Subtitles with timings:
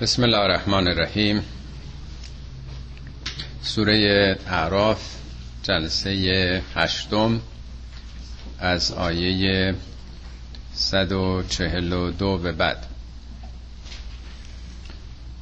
[0.00, 1.42] بسم الله الرحمن الرحیم.
[3.62, 5.00] سوره اعراف
[5.62, 7.40] جلسه هشتم
[8.58, 9.74] از آیه
[10.74, 12.86] 142 به بعد.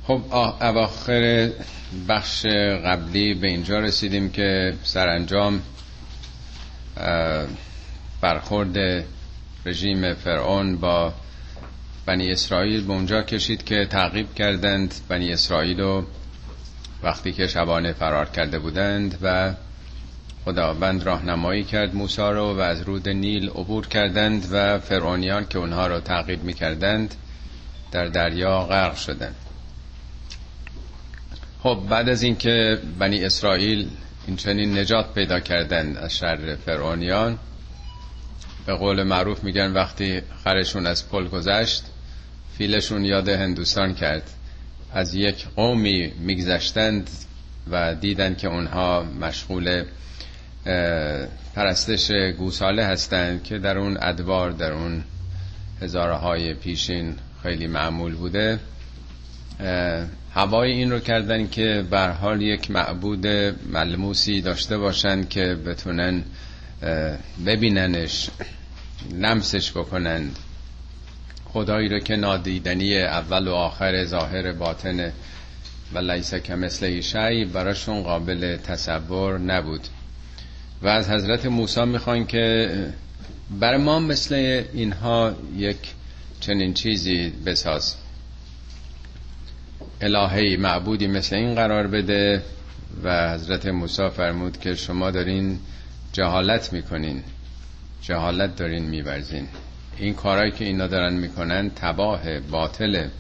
[0.07, 0.23] خب
[0.61, 1.51] اواخر
[2.09, 2.47] بخش
[2.85, 5.63] قبلی به اینجا رسیدیم که سرانجام
[8.21, 9.05] برخورد
[9.67, 11.13] رژیم فرعون با
[12.07, 14.95] بنی اسرائیل به اونجا کشید که تعقیب کردند.
[15.09, 16.05] بنی اسرائیل رو
[17.03, 19.55] وقتی که شبانه فرار کرده بودند و
[20.45, 25.87] خداوند راهنمایی کرد موسی رو و از رود نیل عبور کردند و فرعونیان که اونها
[25.87, 27.15] رو تعقیب می‌کردند
[27.93, 29.37] در دریا غرق شدند.
[31.63, 33.89] خب بعد از اینکه بنی اسرائیل
[34.27, 37.39] این چنین نجات پیدا کردند از شر فرعونیان
[38.67, 41.85] به قول معروف میگن وقتی خرشون از پل گذشت
[42.59, 44.31] فیلشون یاد هندوستان کرد.
[44.93, 47.11] از یک قومی میگذشتند
[47.71, 49.85] و دیدن که اونها مشغول
[51.55, 55.05] پرستش گوساله هستند که در اون ادوار در اون
[55.83, 58.59] هزاره های پیشین خیلی معمول بوده.
[60.35, 63.27] هوای این رو کردن که بر حال یک معبود
[63.73, 66.23] ملموسی داشته باشند که بتونن
[67.47, 68.31] ببیننش
[69.13, 70.39] لمسش بکنند.
[71.55, 75.13] خدایی رو که نادیدنی اول و آخر ظاهر باطن
[75.95, 79.81] و لیس مثل شعی براشون قابل تصور نبود.
[80.83, 82.71] و از حضرت موسی می‌خوان که
[83.61, 85.77] بر ما مثل اینها یک
[86.41, 87.97] چنین چیزی بساز.
[90.01, 92.43] الهی معبودی مثل این قرار بده
[93.05, 95.59] و حضرت موسی فرمود که شما دارین
[96.13, 97.23] جهالت می‌کنین.
[98.03, 99.49] جهالت دارین میورزین.
[99.99, 103.11] این کارهایی که اینا دارن می‌کنن تباه باطله.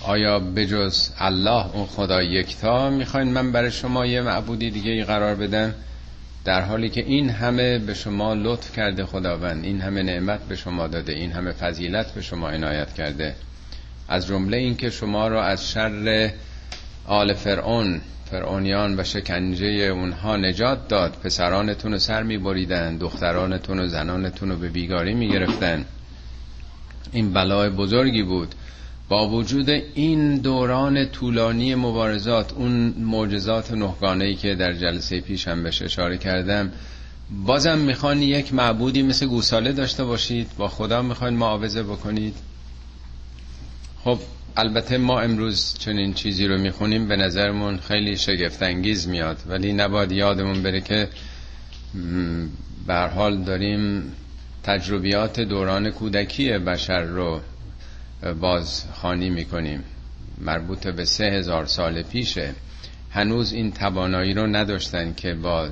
[0.00, 5.34] آیا بجز الله اون خدا یکتا می‌خواین من برای شما یه معبودی دیگه ای قرار
[5.34, 5.74] بدم؟
[6.44, 10.86] در حالی که این همه به شما لطف کرده خداوند این همه نعمت به شما
[10.86, 13.34] داده این همه فضیلت به شما عنایت کرده.
[14.08, 16.30] از جمله این که شما رو از شر
[17.06, 18.00] آل فرعون
[18.30, 21.12] فرعونیان و شکنجه اونها نجات داد.
[21.24, 25.84] پسرانتون رو سر می بریدن دخترانتون و زنانتون رو به بیگاری می گرفتن
[27.12, 28.54] این بلای بزرگی بود.
[29.08, 35.82] با وجود این دوران طولانی مبارزات اون معجزات نهگانه که در جلسه پیش هم بهش
[35.82, 36.72] اشاره کردم
[37.46, 40.50] بازم می‌خوان یک معبودی مثل گوساله داشته باشید.
[40.58, 42.34] با خدا می‌خواین معاوضه بکنید.
[44.04, 44.18] خب
[44.58, 49.42] البته ما امروز چنین چیزی رو می‌خونیم به نظرمون خیلی شگفتانگیز میاد.
[49.46, 51.08] ولی نباید یادمون بره که
[52.86, 54.12] به حال داریم
[54.62, 57.40] تجربیات دوران کودکی بشر رو
[58.40, 59.84] بازخانی می‌کنیم.
[60.40, 62.52] مربوط به سه هزار سال پیشه.
[63.10, 65.68] هنوز این توانایی رو نداشتن که با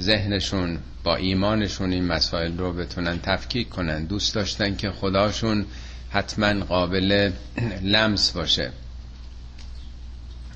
[0.00, 4.04] ذهنشون با ایمانشون این مسائل رو بتونن تفکیک کنن.
[4.04, 5.66] دوست داشتن که خداشون
[6.12, 7.32] حتما قابل
[7.82, 8.70] لمس باشه.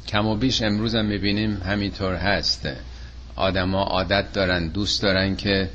[0.08, 2.68] کم و بیش امروز هم می‌بینیم همینطور هست.
[3.36, 5.68] آدما عادت دارن دوست دارن که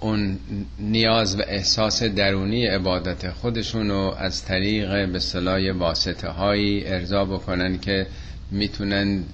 [0.00, 0.38] اون
[0.78, 7.78] نیاز و احساس درونی عبادت خودشون رو از طریق به صلاح واسطه هایی ارضا بکنن
[7.78, 8.06] که
[8.50, 9.24] می‌تونن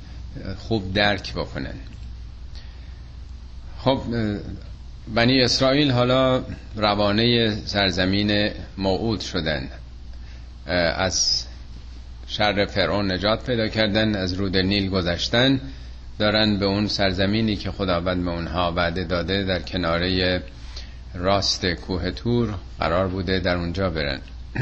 [0.58, 1.74] خوب درک بکنن.
[3.78, 4.02] خب
[5.14, 6.42] بنی اسرائیل حالا
[6.76, 9.68] روانه سرزمین موعود شدن.
[10.96, 11.46] از
[12.26, 15.60] شر فرعون نجات پیدا کردن از رود نیل گذشتن.
[16.18, 20.42] دارن به اون سرزمینی که خداوند به اونها وعده داده در کناره
[21.14, 24.20] راست کوه تور قرار بوده در اونجا برن.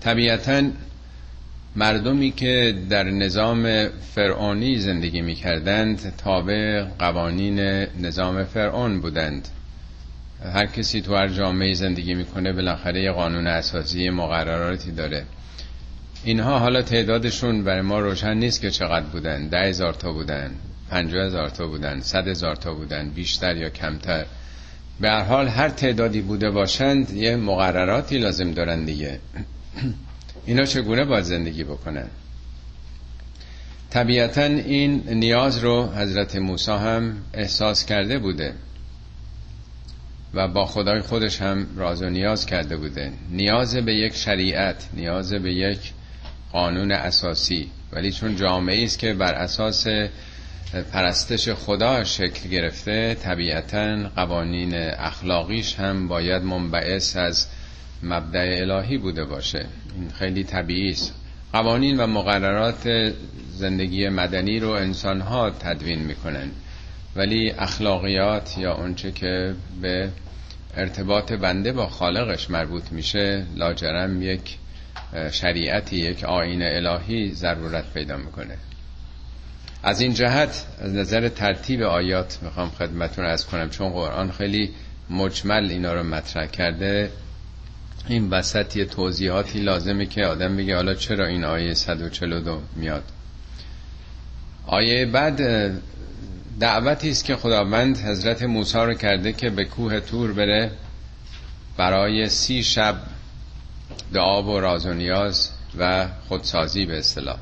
[0.00, 0.62] طبیعتا
[1.76, 7.60] مردمی که در نظام فرعونی زندگی می کردند تابع قوانین
[8.00, 9.48] نظام فرعون بودند.
[10.54, 15.24] هر کسی تو هر جامعه زندگی می‌کنه بالاخره یه قانون اساسی مقرراتی داره.
[16.24, 19.48] اینها حالا تعدادشون برای ما روشن نیست که چقدر بودن.
[19.48, 20.50] ده هزار تا بودن
[20.90, 24.26] پنجاه هزار تا بودن صد هزار تا بودن بیشتر یا کمتر.
[25.00, 29.20] به هر حال هر تعدادی بوده باشند یه مقرراتی لازم دارن دیگه.
[30.46, 32.06] اینا چگونه باید زندگی بکنن؟
[33.90, 38.54] طبیعتا این نیاز رو حضرت موسی هم احساس کرده بوده
[40.34, 43.12] و با خدای خودش هم راز و نیاز کرده بوده.
[43.30, 45.92] نیاز به یک شریعت نیاز به یک
[46.52, 47.70] قانون اساسی.
[47.92, 49.86] ولی چون جامعه است که بر اساس
[50.92, 57.46] پرستش خدا شکل گرفته طبیعتا قوانین اخلاقیش هم باید منبعث از
[58.02, 59.66] مبدع الهی بوده باشه.
[59.96, 61.14] این خیلی طبیعی است.
[61.52, 63.12] قوانین و مقررات
[63.50, 66.50] زندگی مدنی رو انسان ها تدوین می‌کنن.
[67.16, 70.08] ولی اخلاقیات یا اونچه که به
[70.76, 74.58] ارتباط بنده با خالقش مربوط میشه لاجرم یک
[75.32, 78.56] شریعتی یک آین الهی ضرورت پیدا می‌کنه.
[79.82, 84.70] از این جهت از نظر ترتیب آیات می‌خوام خدمتون از کنم چون قرآن خیلی
[85.10, 87.10] مجمل اینا رو مطرح کرده.
[88.08, 93.04] این وسط یه توضیحاتی لازمه که آدم بگه حالا چرا این آیه 142 میاد.
[94.66, 95.40] آیه بعد
[96.60, 100.70] دعوتی است که خداوند حضرت موسی رو کرده که به کوه تور بره
[101.76, 102.96] برای سی شب
[104.12, 107.38] دعا و راز و نیاز و خودسازی به اصطلاح.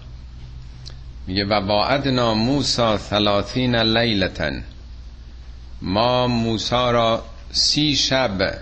[1.26, 4.64] میگه و وعدنا موسا ثلاثین لیلتن.
[5.82, 8.58] ما موسا را سی شب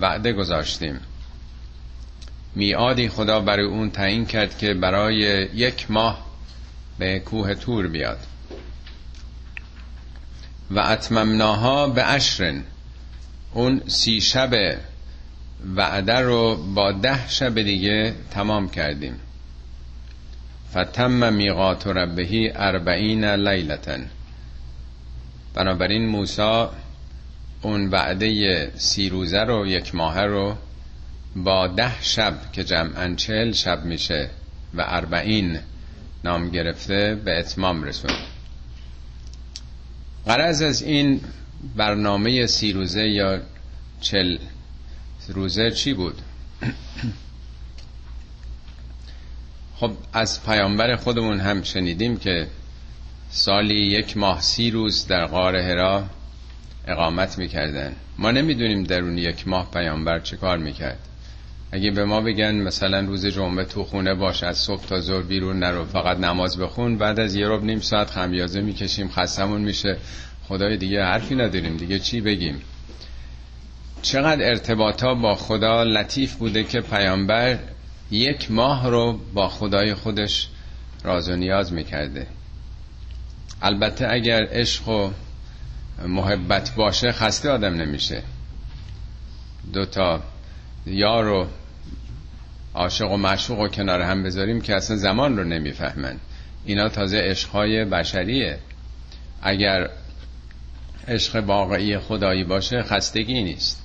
[0.00, 1.00] وعده گذاشتیم.
[2.54, 6.26] میادی خدا برای اون تعیین کرد که برای یک ماه
[6.98, 8.18] به کوه تور بیاد.
[10.70, 12.62] و اتممناها به اشرن
[13.52, 14.78] اون سی شب
[15.76, 19.20] وعده رو با ده شب دیگه تمام کردیم.
[20.70, 24.10] فتم میقات ربهی اربعین لیلتن.
[25.54, 26.72] بنابراین موسا
[27.62, 30.56] اون وعده سی روزه رو یک ماه رو
[31.36, 34.30] با ده شب که جمعا چهل شب میشه
[34.74, 35.58] و اربعین
[36.24, 38.18] نام گرفته به اتمام رسوند.
[40.26, 41.20] قرض از این
[41.76, 43.40] برنامه سی روزه یا
[44.00, 44.38] چل
[45.28, 46.22] روزه چی بود؟
[49.80, 52.46] خب از پیامبر خودمون هم شنیدیم که
[53.30, 56.04] سالی یک ماه سی روز در غار هرا
[56.88, 57.92] اقامت می‌کردن.
[58.18, 60.98] ما نمی‌دونیم درون یک ماه پیامبر چه کار می‌کرد.
[61.72, 65.58] اگه به ما بگن مثلا روز جمعه تو خونه باش از صبح تا ظهر بیرون
[65.58, 69.96] نرو فقط نماز بخون بعد از یه رب نیم ساعت خمیازه می‌کشیم خستمون میشه.
[70.48, 72.60] خدای دیگه حرفی نداریم دیگه چی بگیم؟
[74.02, 77.58] چقدر ارتباطا با خدا لطیف بوده که پیامبر
[78.10, 80.48] یک ماه رو با خدای خودش
[81.04, 82.26] راز و نیاز می‌کرده.
[83.62, 85.10] البته اگر عشق و
[86.06, 88.22] محبت باشه خسته آدم نمیشه.
[89.72, 90.22] دوتا
[90.86, 91.46] یار و
[92.74, 96.16] عاشق و معشوق و کنار هم بذاریم که اصلا زمان رو نمی‌فهمن.
[96.64, 98.58] اینا تازه عشقهای بشریه.
[99.42, 99.90] اگر
[101.08, 103.82] عشق واقعی خدایی باشه خستگی نیست.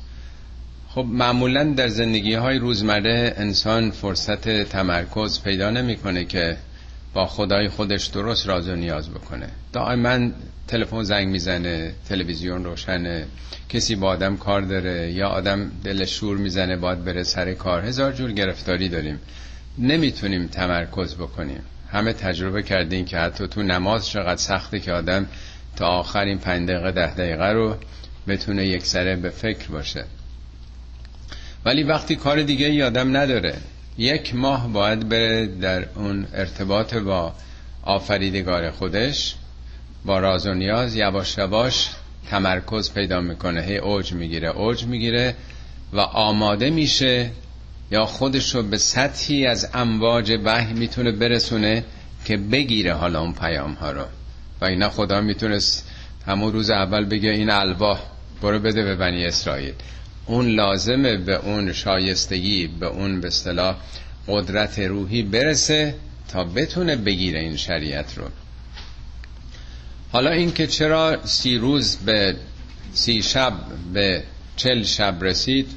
[0.89, 6.57] خب معمولا در زندگی های روزمره انسان فرصت تمرکز پیدا نمی‌کنه که
[7.13, 9.48] با خدای خودش درست راز و نیاز بکنه.
[9.74, 10.30] دائما
[10.68, 13.25] تلفن زنگ می‌زنه تلویزیون روشنه
[13.69, 17.86] کسی با آدم کار داره یا آدم دل شور می‌زنه باید بره سر کار.
[17.86, 19.19] هزار جور گرفتاری داریم.
[19.77, 21.62] نمی‌تونیم تمرکز بکنیم.
[21.92, 25.25] همه تجربه کردیم که حتی تو نماز چقدر سخته که آدم
[25.75, 27.75] تا آخرین پنج دقیقه ده دقیقه رو
[28.27, 30.06] بتونه یک سره به فکر باشه.
[31.66, 33.57] ولی وقتی کار دیگه یادم نداره.
[33.98, 37.34] یک ماه باید بره در اون ارتباط با
[37.84, 39.36] آفریدگار خودش
[40.06, 41.90] با راز و نیاز یواش یواش
[42.30, 43.62] تمرکز پیدا می‌کنه.
[43.62, 45.36] هی اوج می‌گیره اوج می‌گیره
[45.94, 47.31] و آماده میشه
[47.92, 51.83] یا خودش رو به سطحی از امواج وحی می‌تونه برسونه
[52.26, 54.06] که بگیره حالا اون پیام ها رو.
[54.62, 55.90] و اینا خدا می‌تونست
[56.28, 58.00] همون روز اول بگه این الواح
[58.42, 59.73] برو بده به بنی اسرائیل.
[60.25, 63.75] اون لازمه به اون شایستگی به اون به اصطلاح
[64.27, 65.95] قدرت روحی برسه
[66.27, 68.25] تا بتونه بگیره این شریعت رو.
[70.11, 72.35] حالا اینکه چرا سی روز به
[72.94, 73.53] سی شب
[73.94, 74.23] به
[74.56, 75.68] چل شب رسید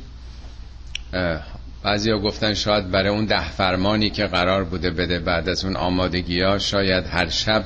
[1.83, 5.77] بعضی ها گفتن شاید برای اون ده فرمانی که قرار بوده بده بعد از اون
[5.77, 7.65] آمادگی ها شاید هر شب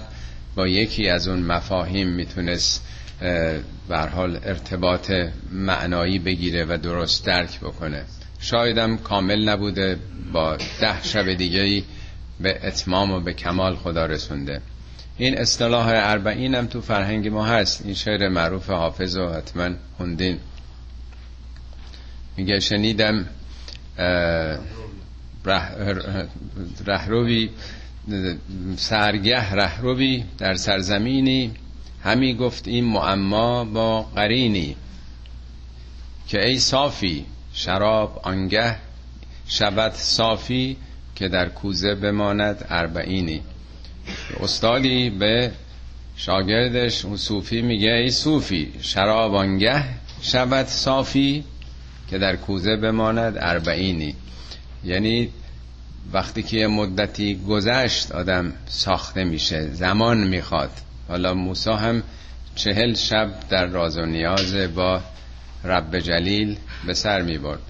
[0.54, 2.84] با یکی از اون مفاهیم می‌تونست
[3.88, 5.12] حال ارتباط
[5.52, 8.04] معنایی بگیره و درست درک بکنه.
[8.40, 9.98] شایدم کامل نبوده
[10.32, 11.82] با ده شب دیگه
[12.40, 14.60] به اتمام و به کمال خدا رسونده.
[15.16, 17.84] این اصطلاح اربعین هم تو فرهنگ ما هست.
[17.84, 20.38] این شعر معروف حافظ و حتما خوندین.
[22.36, 23.26] میگه شنیدم
[26.86, 27.50] رهروی
[28.76, 31.52] سرگه رهروی در سرزمینی
[32.04, 34.76] همی گفت این معما با قرینی
[36.28, 38.76] که ای صافی شراب آنگه
[39.47, 40.76] شود صافی
[41.14, 43.40] که در کوزه بماند اربعینی.
[44.40, 45.52] استادی به
[46.16, 49.85] شاگردش اون صوفی میگه ای صوفی شراب آنگه
[50.23, 51.45] شود صافی
[52.11, 54.14] که در کوزه بماند اربعینی.
[54.85, 55.28] یعنی
[56.12, 60.71] وقتی که مدتی گذشت آدم ساخته میشه زمان می‌خواد.
[61.11, 62.02] حالا موسی هم
[62.55, 65.00] چهل شب در راز و نیاز با
[65.64, 67.62] رب جلیل به سر می برد.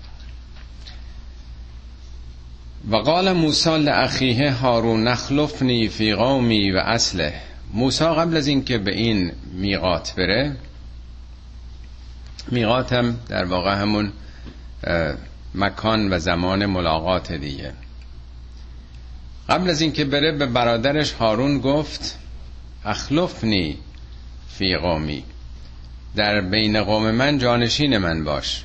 [2.91, 7.35] و قال موسی لاخیه هارون نخلفنی فی قومی و اصله.
[7.75, 10.57] موسی قبل از اینکه به این میقات بره
[12.49, 14.13] میقات هم در واقع همون
[15.55, 17.73] مکان و زمان ملاقات دیگه.
[19.49, 22.20] قبل از اینکه بره به برادرش هارون گفت
[22.85, 23.79] اخلفنی
[24.49, 25.25] فی قومی.
[26.17, 28.65] در بین قوم من جانشین من باش.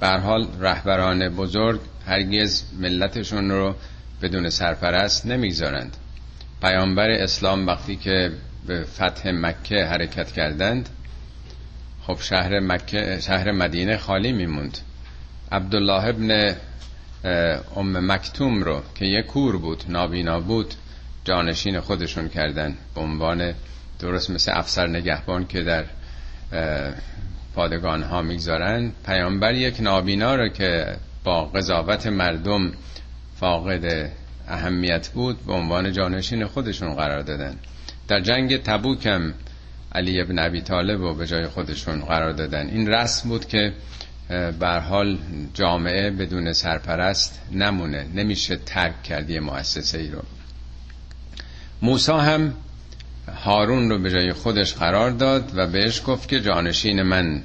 [0.00, 3.74] بر حال رهبران بزرگ هرگز ملتشون رو
[4.22, 5.96] بدون سرپرست نمی‌گذارند.
[6.62, 8.32] پیامبر اسلام وقتی که
[8.66, 10.88] به فتح مکه حرکت کردند
[12.06, 14.78] خب شهر مکه شهر مدینه خالی میموند.
[15.52, 16.54] عبدالله ابن
[17.76, 20.74] ام مکتوم رو که یه کور بود نابینا بود
[21.28, 22.74] جانشین خودشون کردن.
[22.94, 23.54] به عنوان
[23.98, 25.84] درست مثل افسر نگهبان که در
[27.54, 28.92] پادگان ها می‌گذارن.
[29.06, 32.72] پیامبر یک نابینا رو که با قضاوت مردم
[33.40, 34.10] فاقد
[34.48, 37.56] اهمیت بود به عنوان جانشین خودشون قرار دادن.
[38.08, 39.34] در جنگ تبوکم
[39.92, 42.66] علی ابن ابی طالب رو به جای خودشون قرار دادن.
[42.66, 43.72] این رسم بود که
[44.60, 45.18] بر حال
[45.54, 48.06] جامعه بدون سرپرست نمونه.
[48.14, 50.22] نمیشه ترک کردی مؤسسه ای رو.
[51.82, 52.54] موسی هم
[53.44, 57.42] هارون رو به جای خودش قرار داد و بهش گفت که جانشین من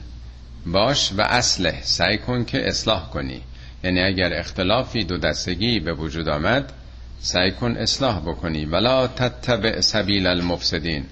[0.66, 3.42] باش و اصله سعی کن که اصلاح کنی.
[3.84, 6.72] یعنی اگر اختلافی دو دستگی به وجود آمد
[7.20, 8.66] سعی کن اصلاح بکنی.
[8.66, 11.06] ولا تتبع سبیل المفسدین.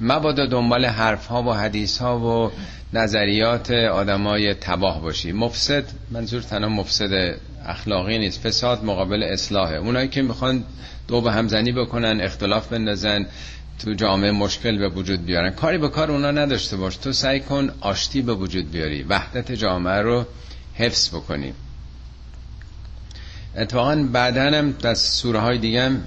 [0.00, 2.52] مبادا دنبال حرف ها و حدیث ها و
[2.92, 5.32] نظریات آدمای تباه باشی.
[5.32, 8.40] مفسد منظور تنها مفسد اخلاقی نیست.
[8.40, 9.76] فساد مقابل اصلاحه.
[9.76, 10.64] اونایی که می‌خوان
[11.08, 13.26] دو به همزنی بکنن اختلاف بندازن
[13.78, 15.50] تو جامعه مشکل به وجود بیارن.
[15.50, 16.96] کاری به کار اونا نداشته باش.
[16.96, 19.02] تو سعی کن آشتی به وجود بیاری.
[19.02, 20.26] وحدت جامعه رو
[20.74, 21.52] حفظ بکنی.
[23.56, 26.02] اتفاقا بعدا هم در سوره های دیگه هم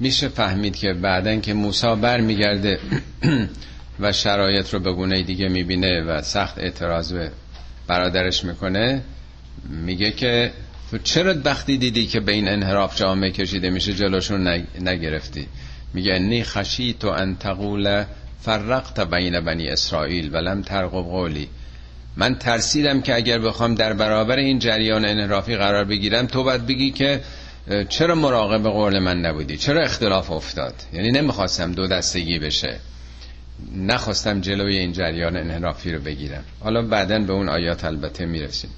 [0.00, 2.78] میشه فهمید که بعدا که موسی بر میگرده
[4.00, 7.30] و شرایط رو به گونه دیگه می‌بینه و سخت اعتراض به
[7.86, 9.02] برادرش می‌کنه
[9.68, 10.52] میگه که
[10.90, 15.48] تو چرا وقتی دیدی که به این انحراف جامعه کشیده میشه جلوشون نگرفتی؟
[15.94, 18.04] میگه انی خشی تو ان تقول
[18.40, 21.48] فرقت بین بنی اسرائیل ولم ترقب قولی.
[22.16, 26.90] من ترسیدم که اگر بخوام در برابر این جریان انحرافی قرار بگیرم تو باید بگی
[26.90, 27.20] که
[27.88, 32.76] چرا مراقب قول من نبودی؟ چرا اختلاف افتاد؟ یعنی نمی‌خواستم دو دستگی بشه.
[33.76, 36.44] نخواستم جلوی این جریان انحرافی رو بگیرم.
[36.60, 38.70] حالا بعدا به اون آیات البته می‌رسیم.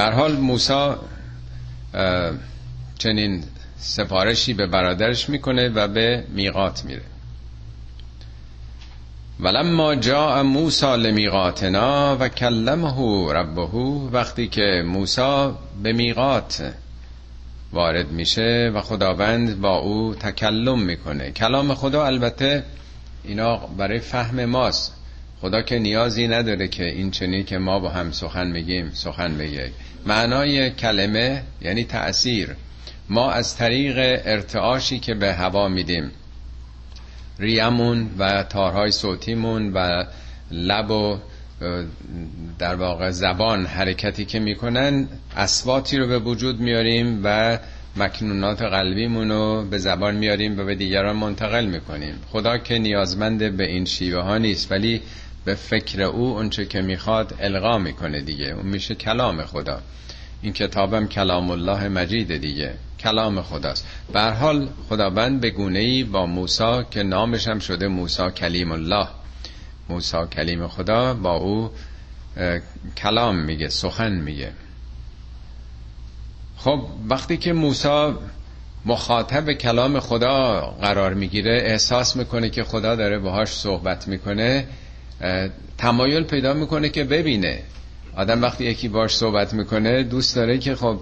[0.00, 0.90] حال موسی
[2.98, 3.44] چنین
[3.76, 7.02] سفارشی به برادرش می‌کنه و به میقات میره.
[9.40, 13.68] ولما جاء موسی لمیقاتنا و کلمه ربه
[14.12, 15.50] وقتی که موسی
[15.82, 16.72] به میقات
[17.72, 21.30] وارد میشه و خداوند با او تکلم می‌کنه.
[21.30, 22.64] کلام خدا البته
[23.24, 24.94] اینا برای فهم ماست.
[25.40, 29.72] خدا که نیازی نداره که این چنین که ما با هم سخن میگیم سخن بگه
[30.08, 32.48] معنای کلمه یعنی تأثیر.
[33.08, 36.10] ما از طریق ارتعاشی که به هوا میدیم.
[37.38, 40.04] ریمون و تارهای صوتیمون و
[40.50, 41.18] لب و
[42.58, 47.58] در واقع زبان حرکتی که می‌کنن اسواتی رو به وجود میاریم و
[47.96, 52.14] مکنونات قلبیمون رو به زبان میاریم و به دیگران منتقل می‌کنیم.
[52.32, 55.00] خدا که نیازمند به این شیوه ها نیست ولی
[55.48, 58.46] به فکر او اونچه که می‌خواد القا می‌کنه دیگه.
[58.46, 59.80] اون میشه کلام خدا.
[60.42, 62.74] این کتابم کلام الله مجید دیگه.
[63.00, 63.86] کلام خداست.
[64.12, 69.08] به حال خداوند به گونه ای با موسی که نامش هم شده موسی کلیم الله.
[69.88, 71.70] موسی کلیم خدا با او
[72.96, 74.52] کلام میگه سخن میگه.
[76.56, 78.12] خب وقتی که موسی
[78.84, 84.66] مخاطب کلام خدا قرار می‌گیره احساس می‌کنه که خدا داره باهاش صحبت می‌کنه
[85.78, 87.62] تمایل پیدا می‌کنه که ببینه.
[88.16, 91.00] آدم وقتی یکی باش صحبت می‌کنه دوست داره که خب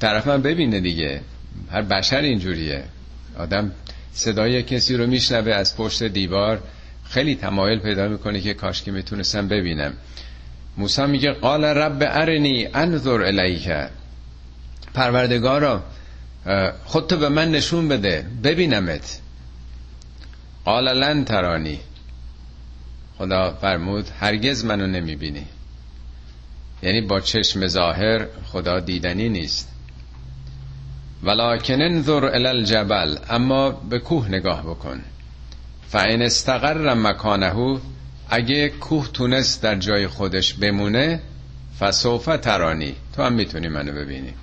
[0.00, 1.20] طرف من ببینه دیگه.
[1.70, 2.84] هر بشر اینجوریه.
[3.38, 3.72] آدم
[4.12, 6.62] صدای کسی رو میشنوه از پشت دیوار.
[7.04, 9.92] خیلی تمایل پیدا می‌کنه که کاش که می‌تونستم ببینم.
[10.76, 13.70] موسی میگه قال رب ارنی انظر الیک.
[14.94, 15.82] پروردگارا
[16.84, 18.26] خودتو به من نشون بده.
[18.44, 19.20] ببینمت.
[20.64, 21.80] قال لن ترانی.
[23.20, 25.46] خدا فرمود هرگز منو نمی‌بینی.
[26.82, 29.68] یعنی با چشم ظاهر خدا دیدنی نیست.
[31.22, 35.00] ولکن انظر الی الجبل اما به کوه نگاه بکن.
[35.88, 37.78] فان استقر مکانه
[38.28, 41.20] اگه کوه تونست در جای خودش بمونه
[41.80, 42.94] فسوف ترانی.
[43.16, 44.34] تو هم می‌تونی منو ببینی.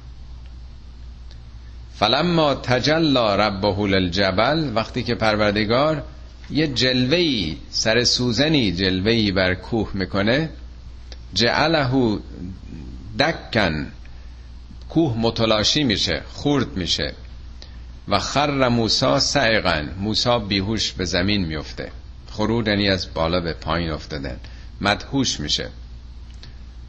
[1.96, 6.04] فلما تجلا ربه للجبل وقتی که پروردگار
[6.52, 10.50] یه جلوهی سر سوزنی جلوهی بر کوه می‌کنه.
[11.34, 12.20] جعله
[13.20, 13.92] دکن.
[14.90, 17.14] کوه متلاشی میشه خورد میشه.
[18.08, 21.92] و خر موسا سعقن موسا بیهوش به زمین میفته
[22.32, 24.38] خرود یعنی از بالا به پایین افتادن.
[24.82, 25.70] مدهوش میشه.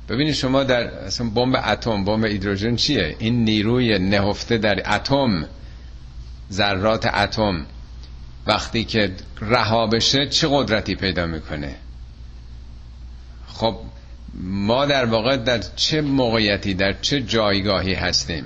[0.09, 5.47] ببینید شما در اصلا بمب اتم بمب هیدروژن چیه؟ این نیروی نهفته در اتم
[6.53, 7.67] ذرات اتم.
[8.49, 11.75] وقتی که رها بشه چه قدرتی پیدا می‌کنه؟
[13.49, 13.77] خب
[14.43, 18.45] ما در واقع در چه موقعیتی در چه جایگاهی هستیم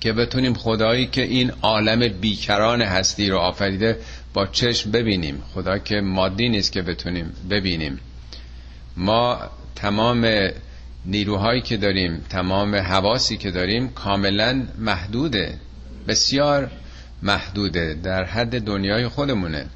[0.00, 3.98] که بتونیم خدایی که این عالم بیکران هستی رو آفریده
[4.34, 8.00] با چشم ببینیم؟ خدا که مادی نیست که بتونیم ببینیم.
[8.96, 9.38] ما
[9.76, 10.50] تمام
[11.06, 15.58] نیروهایی که داریم تمام حواسی که داریم کاملا محدوده.
[16.08, 16.70] بسیار
[17.24, 19.66] محدوده در حد دنیای خودمونه.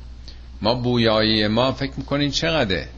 [0.63, 2.89] ما بویایی ما فکر می‌کنین چقدره؟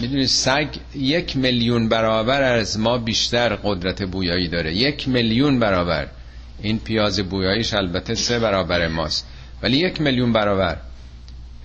[0.00, 4.74] می‌دونید سگ یک میلیون برابر از ما بیشتر قدرت بویایی داره.
[4.74, 6.06] یک میلیون برابر.
[6.62, 9.26] این پیاز بویاییش البته سه برابر ماست.
[9.62, 10.76] ولی یک میلیون برابر.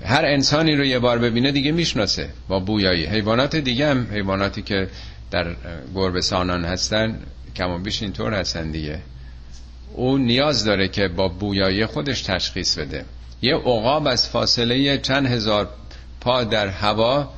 [0.06, 3.06] هر انسانی رو یه بار ببینه دیگه می‌شناسه با بویایی.
[3.06, 4.88] حیوانات دیگه هم حیواناتی که
[5.32, 5.56] در
[5.96, 7.20] گربه سانان هستن
[7.56, 9.00] کم و بیش اینطور هستن دیگه.
[9.94, 13.06] او نیاز داره که با بویایی خودش تشخیص بده.
[13.42, 15.70] یه عقاب از فاصله چند هزار
[16.22, 17.34] پا در هوا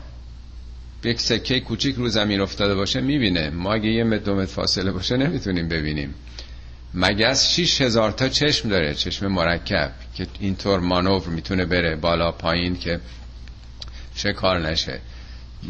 [1.04, 3.50] یک سکه کوچیک رو زمین افتاده باشه می‌بینه.
[3.50, 6.14] ما اگه یه متر متر فاصله باشه نمی‌تونیم ببینیم.
[6.94, 12.76] مگس 6 هزار تا چشم داره چشم مرکب که اینطور مانور می‌تونه بره بالا پایین
[12.76, 13.00] که
[14.16, 15.00] شکار نشه.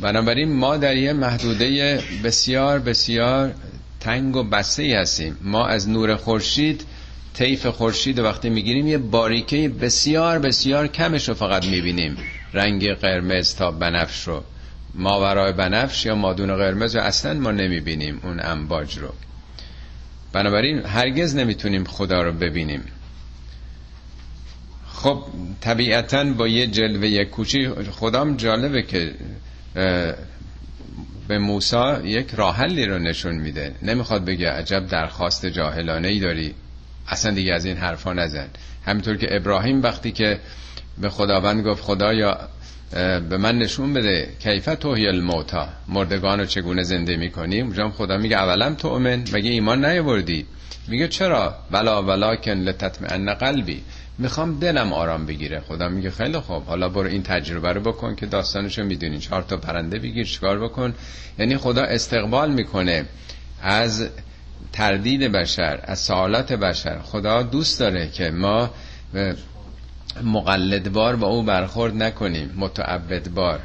[0.01, 3.53] بنابراین ما در یه محدوده بسیار بسیار
[4.01, 5.37] تنگ و بسته هستیم.
[5.41, 6.85] ما از نور خورشید
[7.33, 12.17] طیف خورشید وقتی می‌گیریم یه باریکه بسیار بسیار کمش رو فقط می‌بینیم.
[12.53, 14.43] رنگ قرمز تا بنفش رو.
[14.95, 19.09] ماورای بنفش یا مادون قرمز رو اصلا ما نمی‌بینیم اون امواج رو.
[20.33, 22.83] بنابراین هرگز نمی‌تونیم خدا رو ببینیم.
[24.87, 25.23] خب
[25.61, 29.13] طبیعتا با یه جلوه کوچی خدام جالبه که
[31.27, 33.75] به موسی یک راحلی رو نشون میده.
[33.81, 36.53] نمی‌خواد بگه عجب درخواست جاهلانه ای داری.
[37.07, 38.47] اصلا دیگه از این حرفا نزن.
[38.85, 40.39] همینطور که ابراهیم وقتی که
[40.97, 42.37] به خداوند گفت خدایا
[43.29, 48.37] به من نشون بده کیفت توهی الموتا مردگان رو چگونه زنده می‌کنی اونجا خدا میگه
[48.37, 50.45] اولم تؤمن؟ مگه ایمان نیاوردی؟
[50.87, 53.83] میگه چرا؟ ولا ولکن لتطمئن قلبی.
[54.21, 55.59] می‌خوام دلم آرام بگیره.
[55.59, 56.63] خدا میگه خیلی خوب.
[56.63, 59.19] حالا برو این تجربه رو بکن که داستانشو می‌دونی.
[59.19, 60.93] چهار تا پرنده بگیر چیکار بکن؟
[61.39, 63.05] یعنی خدا استقبال می‌کنه
[63.61, 64.09] از
[64.73, 66.99] تردید بشر از سوالات بشر.
[66.99, 68.69] خدا دوست داره که ما
[70.23, 73.59] مقلدبار با او برخورد نکنیم متعبدبار.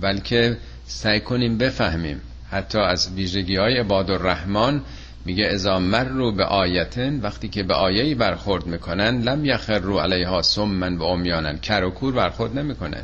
[0.00, 0.56] بلکه
[0.86, 2.20] سعی کنیم بفهمیم.
[2.50, 4.80] حتی از ویژگی های عباد الرحمن
[5.24, 9.98] میگه ازا مر رو به آیتن وقتی که به آیهی برخورد می‌کنن لم یخر رو
[9.98, 13.02] علیها سمن و امیانن کر و کور برخورد نمی‌کنن.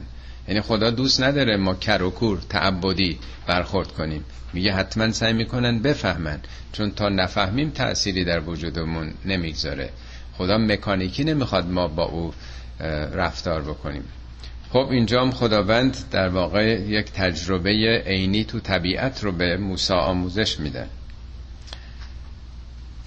[0.48, 4.24] یعنی خدا دوست نداره ما کر و کور تعبدی برخورد کنیم.
[4.52, 6.40] میگه حتما سعی می‌کنن بفهمن
[6.72, 9.90] چون تا نفهمیم تأثیری در وجودمون نمی‌گذاره.
[10.32, 12.32] خدا مکانیکی نمی‌خواد ما با او
[13.14, 14.04] رفتار بکنیم.
[14.70, 20.60] خب اینجا هم خداوند در واقع یک تجربه عینی تو طبیعت رو به موسی آموزش
[20.60, 20.86] میده.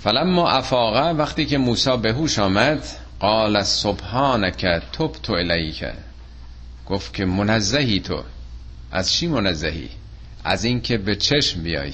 [0.04, 2.84] فلما افاقه وقتی که موسی به هوش آمد
[3.20, 4.66] قال سبحانک
[5.24, 5.86] تو الیک.
[6.86, 8.24] گفت که منزهی تو.
[8.92, 9.90] از چی منزهی؟
[10.44, 11.94] از اینکه به چشم بیای.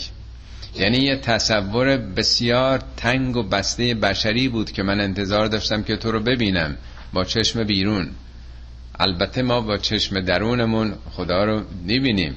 [0.75, 6.11] یعنی یه تصور بسیار تنگ و بسته بشری بود که من انتظار داشتم که تو
[6.11, 6.77] رو ببینم
[7.13, 8.09] با چشم بیرون.
[8.99, 12.35] البته ما با چشم درونمون خدا رو نبینیم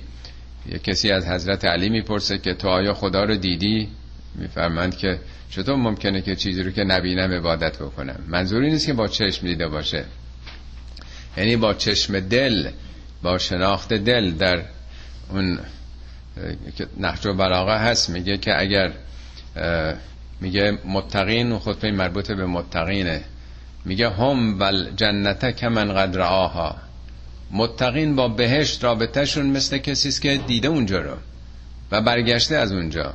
[0.73, 3.89] یه کسی از حضرت علی می‌پرسه که تو آیا خدا رو دیدی؟
[4.35, 5.19] میفرمند که
[5.51, 9.69] چطور ممکنه که چیزی رو که نبینم عبادت بکنم؟ منظوری نیست که با چشم دیده
[9.69, 10.05] باشه.
[11.37, 12.71] یعنی با چشم دل
[13.23, 14.63] با شناخت دل در
[15.31, 15.59] اون
[17.01, 18.11] نحج و بلاغه هست.
[18.11, 18.93] میگه که اگر
[20.41, 23.25] میگه متقین خطبه مربوط به متقینه.
[23.85, 26.77] میگه هم ول جنته که من قدر آها
[27.51, 31.17] متقین با بهشت رابطهشون مثل کسی که دیده اونجا رو
[31.91, 33.15] و برگشته از اونجا.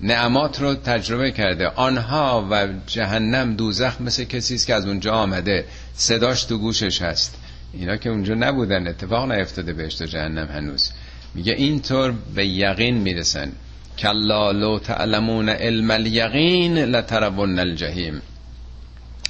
[0.00, 1.68] نعمات رو تجربه کرده.
[1.68, 5.64] آنها و جهنم دوزخ مثل کسی است که از اونجا آمده.
[5.94, 7.34] صداش تو گوشش هست.
[7.72, 8.88] اینا که اونجا نبودن.
[8.88, 10.90] اتفاق نیفتاده بهشت و جهنم هنوز.
[11.34, 13.52] میگه اینطور به یقین می‌رسن.
[13.98, 18.22] کلا لو تعلمون علم الیقین لترون الجحیم.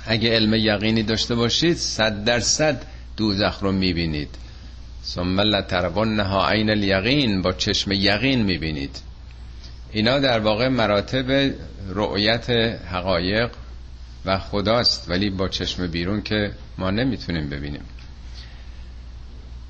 [0.07, 2.83] اگه علم یقینی داشته باشید صد درصد
[3.17, 4.29] دوزخ رو می‌بینید.
[5.05, 7.43] ثم لترونها عین الیقین.
[7.43, 9.08] با چشم یقین می‌بینید.
[9.93, 11.55] اینا در واقع مراتب
[11.89, 12.51] رؤیت
[12.91, 13.51] حقایق
[14.25, 17.85] و خداست ولی با چشم بیرون که ما نمی‌تونیم ببینیم.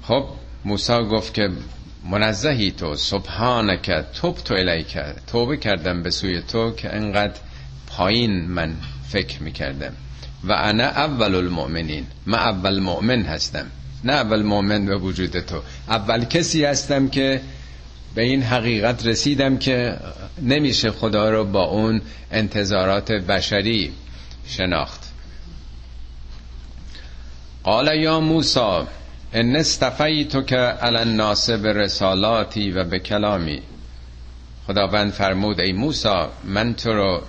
[0.03, 0.25] خب
[0.65, 1.51] موسی گفت که
[2.11, 7.41] منزهی تو سبحانک توب تو الیک توبه کردم به سوی تو که انقدر
[7.87, 8.75] پایین من
[9.09, 9.93] فکر می‌کردم.
[10.45, 13.67] و انا اول المؤمنین من اول مؤمن هستم.
[14.05, 15.63] نه اول مؤمن به وجود تو.
[15.89, 17.41] اول کسی هستم که
[18.19, 19.97] به این حقیقت رسیدم که
[20.43, 22.01] نمیشه خدا رو با اون
[22.31, 23.93] انتظارات بشری
[24.47, 25.01] شناخت.
[27.65, 28.81] قال یا موسی
[29.33, 33.63] ان استفیتو که علی الناس به رسالاتی و به کلامی
[34.67, 37.23] خداوند فرمود ای موسی من تو رو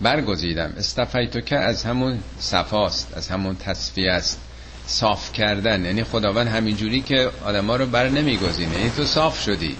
[0.00, 0.72] برگزیدم.
[0.78, 4.40] استفیتو که از همون صفاست از همون تصفیه است.
[4.86, 5.84] صاف کردن.
[5.84, 8.78] یعنی خداوند همینجوری که آدما رو بر نمیگزینه.
[8.78, 9.76] یعنی تو صاف شدی.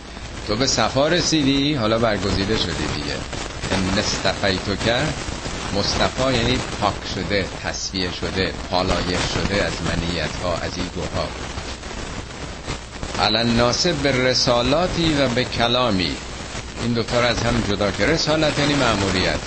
[0.46, 3.16] تو به صفا رسیدی؟ حالا برگزیده شدی دیگه.
[3.70, 5.14] ان استفیتو که
[5.72, 11.28] مصطفی یعنی پاک شده تصفیه شده پالایش شده از منیت ها از ایگوها.
[13.18, 16.16] علن ناسب به رسالاتی و به کلامی.
[16.80, 19.40] این دوتا از هم جدا که رسالت یعنی معمولیت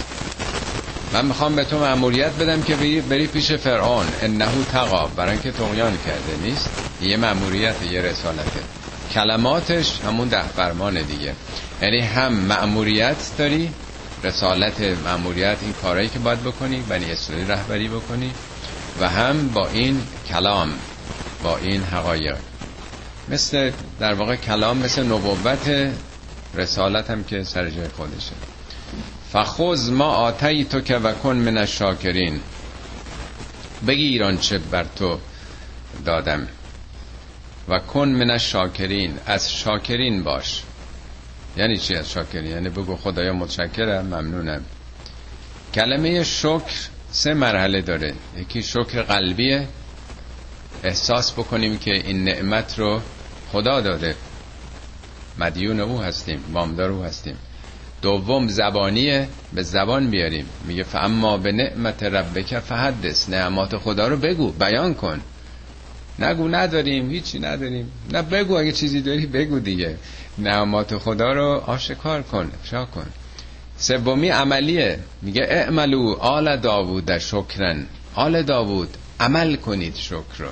[1.11, 4.05] من می‌خوام به تو معمولیت بدم که بری, بری پیش فرعون.
[4.21, 5.07] انهو تقا.
[5.07, 6.69] برای اینکه تقیان کرده نیست؟
[7.01, 8.76] یه معمولیت یه رسالته.
[9.13, 11.33] کلماتش همون ده فرمان دیگه.
[11.81, 13.69] یعنی هم معمولیت داری
[14.23, 18.31] رسالت معمولیت این کارهایی که باید بکنی بنی اسرائیل رهبری بکنی
[18.99, 20.69] و هم با این کلام
[21.43, 22.35] با این حقایق.
[23.29, 25.91] مثل در واقع کلام مثل نبوت
[26.53, 28.33] رسالت هم که سر جای خودشه.
[29.33, 32.39] فخوز ما آتایی تو که وکن من الشاکرین.
[33.87, 35.19] بگیر آنچه بر تو
[36.05, 36.47] دادم.
[37.69, 40.63] و کن من الشاکرین از شاکرین باش.
[41.57, 44.61] یعنی چی از شاکرین؟ یعنی بگو خدایا متشکرم ممنونم.
[45.73, 48.13] کلمه شکر سه مرحله داره.
[48.37, 49.67] یکی شکر قلبیه.
[50.83, 53.01] احساس بکنیم که این نعمت رو
[53.51, 54.15] خدا داده.
[55.39, 57.37] مدیون او هستیم وامدار او هستیم.
[58.01, 60.45] دوم زبانیه به زبان بیاریم.
[60.65, 63.29] میگه فاما به نعمت ربک فحدث.
[63.29, 65.21] نعمات خدا رو بگو بیان کن.
[66.19, 67.91] نگو نداریم هیچی نداریم.
[68.11, 69.97] نه بگو اگه چیزی داری بگو دیگه.
[70.37, 73.07] نعمات خدا رو آشکار کن افشا کن.
[73.77, 74.99] سومی عملیه.
[75.21, 77.85] میگه اعملو آل داوود شکرن.
[78.15, 80.49] آل داوود عمل کنید شکر رو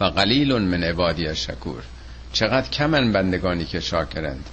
[0.00, 1.82] و قلیل من عبادی شکور.
[2.32, 4.46] چقدر کمن بندگانی که شاکرند.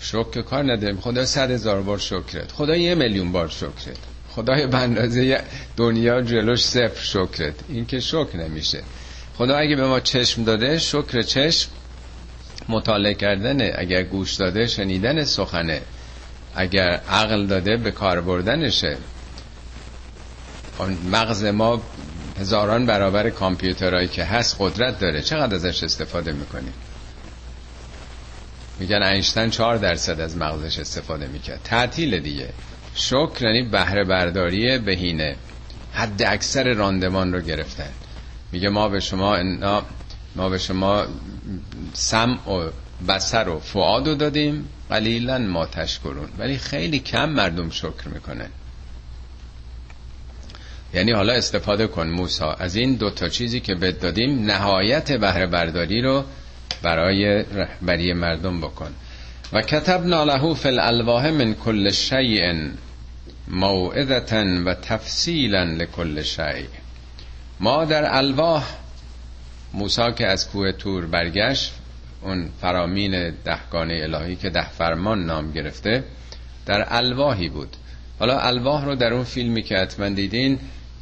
[0.00, 1.00] شکر کار نداریم.
[1.00, 2.52] خدا صد هزار بار شکرت.
[2.52, 4.11] خدا یه میلیون بار شکرت.
[4.34, 5.42] خدای به
[5.76, 7.54] دنیا جلوش صفر شکرت.
[7.68, 8.82] این که شکر نمیشه.
[9.38, 11.70] خدا اگه به ما چشم داده شکر چشم
[12.68, 13.72] مطالعه کردنه.
[13.76, 15.80] اگر گوش داده شنیدن سخنه.
[16.54, 18.96] اگر عقل داده به کار بردنشه.
[21.12, 21.82] مغز ما
[22.40, 25.22] هزاران برابر کامپیوترهایی که هست قدرت داره.
[25.22, 26.74] چقدر ازش استفاده می‌کنیم؟
[28.78, 31.60] میگن اینشتن چهار درصد از مغزش استفاده می‌کرد.
[31.64, 32.48] تعطیل دیگه.
[32.94, 35.36] شکر یعنی بهره برداری بهینه.
[35.92, 37.90] حد اکثر راندمان رو گرفتن.
[38.52, 39.82] میگه ما به شما انا
[40.36, 41.06] ما به شما
[41.92, 42.70] سم و
[43.08, 46.28] بسر و فعاد رو دادیم قلیلا ما تشکرون.
[46.38, 48.48] ولی خیلی کم مردم شکر می‌کنن.
[50.94, 56.02] یعنی حالا استفاده کن موسا از این دوتا چیزی که بد دادیم نهایت بهره برداری
[56.02, 56.24] رو
[56.82, 58.94] برای رهبری مردم بکن.
[59.52, 62.70] و کتب له فی الالواح من کل شیء
[63.48, 66.66] موعظتا و تفصیلا لکل شیء.
[67.60, 68.64] ما در الواح
[69.74, 71.72] موسی که از کوه تور برگشت
[72.22, 76.04] اون فرامین دهگانه الهی که ده فرمان نام گرفته
[76.66, 77.76] در الواحی بود.
[78.18, 80.58] حالا الواح رو در اون فیلمی که حتما دیدین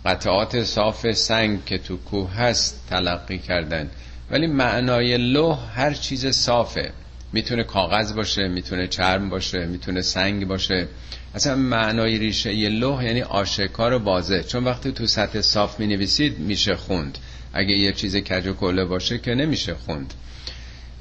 [0.06, 3.90] قطعات صاف سنگ که تو کوه هست تلقی کردن.
[4.30, 6.92] ولی معنای لوح هر چیز صافه.
[7.32, 10.88] می‌تونه کاغذ باشه می‌تونه چرم باشه می‌تونه سنگ باشه.
[11.34, 14.42] اصلا معنای ریشه یه لوح یعنی آشکار و بازه.
[14.42, 17.18] چون وقتی تو سطح صاف می نویسید میشه خوند.
[17.52, 20.14] اگه یه چیز کج و کله باشه که نمیشه خوند.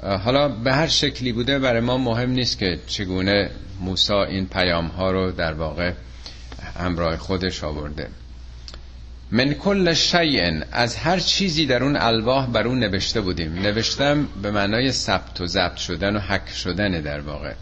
[0.04, 5.12] حالا به هر شکلی بوده برای ما مهم نیست که چگونه موسا این پیام ها
[5.12, 5.94] رو در واقع
[6.80, 8.08] همراه خودش آورده.
[9.32, 13.54] من کل شیء از هر چیزی در اون الواح بر اون نوشته بودیم.
[13.54, 17.54] نوشتم به معنای ثبت و ضبط شدن و حک شدن در واقع.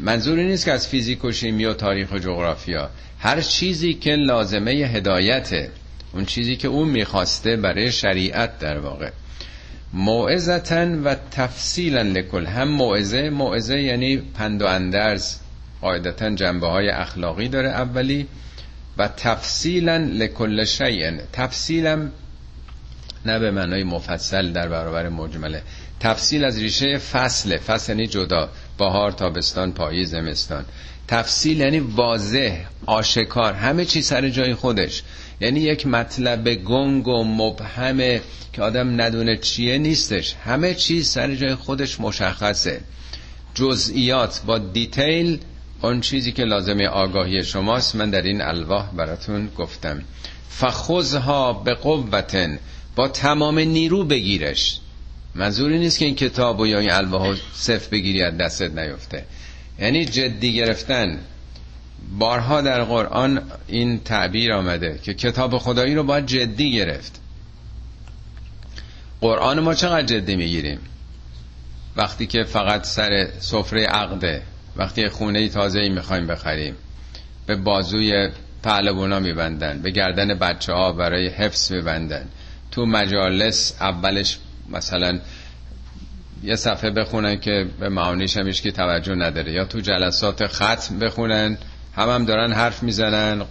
[0.00, 2.90] منظوری نیست که از فیزیک و شیمی و تاریخ و جغرافیا.
[3.18, 5.70] هر چیزی که لازمه هدایته
[6.12, 9.10] اون چیزی که اون می‌خواسته برای شریعت در واقع.
[9.92, 12.46] موعظتا و تفصیلا لکل.
[12.46, 15.36] هم موعظه موعظه یعنی پند و اندرز.
[15.80, 18.26] قاعدتا جنبه های اخلاقی داره اولی.
[18.98, 21.10] و تفصیلا لکل شیء.
[21.32, 22.08] تفصیلا
[23.26, 25.62] نه به معنای مفصل در برابر مجمله.
[26.00, 28.48] تفصیل از ریشه فصل فصل یعنی جدا.
[28.78, 30.64] بهار تابستان پاییز زمستان.
[31.08, 32.56] تفصیل یعنی واضح
[32.86, 33.52] آشکار.
[33.54, 35.02] همه چی سر جای خودش.
[35.40, 38.20] یعنی یک مطلب گنگ و مبهمه
[38.52, 40.34] که آدم ندونه چیه نیستش.
[40.44, 42.80] همه چیز سر جای خودش مشخصه.
[43.54, 45.38] جزئیات با دیتیل
[45.82, 50.02] اون چیزی که لازمه آگاهی شماست من در این الواح براتون گفتم.
[50.48, 52.58] فخوزها به قوتن
[52.96, 54.80] با تمام نیرو بگیرش.
[55.34, 59.24] منظوری نیست که این کتاب و یا این الواح صف بگیری از دستت نیفته.
[59.78, 61.18] یعنی جدی گرفتن.
[62.18, 67.20] بارها در قرآن این تعبیر آمده که کتاب خدایی رو باید جدی گرفت.
[69.20, 70.78] قرآن ما چقدر جدی می‌گیریم؟
[71.96, 74.42] وقتی که فقط سر سفره عقده
[74.78, 76.74] وقتی خونه تازه ای می‌خوایم بخریم
[77.46, 78.28] به بازوی
[78.62, 82.28] پهلوانا میبندن به گردن بچه ها برای حفظ میبندن.
[82.70, 84.38] تو مجالس اولش
[84.68, 85.18] مثلا
[86.42, 91.58] یه صفحه بخونن که به معانیش هم که توجه نداره یا تو جلسات ختم بخونن
[91.96, 93.42] هم هم دارن حرف می‌زنن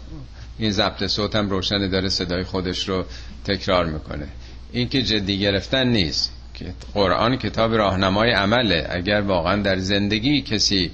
[0.58, 3.06] این ضبط صوت هم روشن داره صدای خودش رو
[3.46, 4.28] تکرار می‌کنه.
[4.72, 6.34] این که جدی گرفتن نیست.
[6.54, 8.88] که قرآن کتاب راهنمای عمله.
[8.90, 10.92] اگر واقعا در زندگی کسی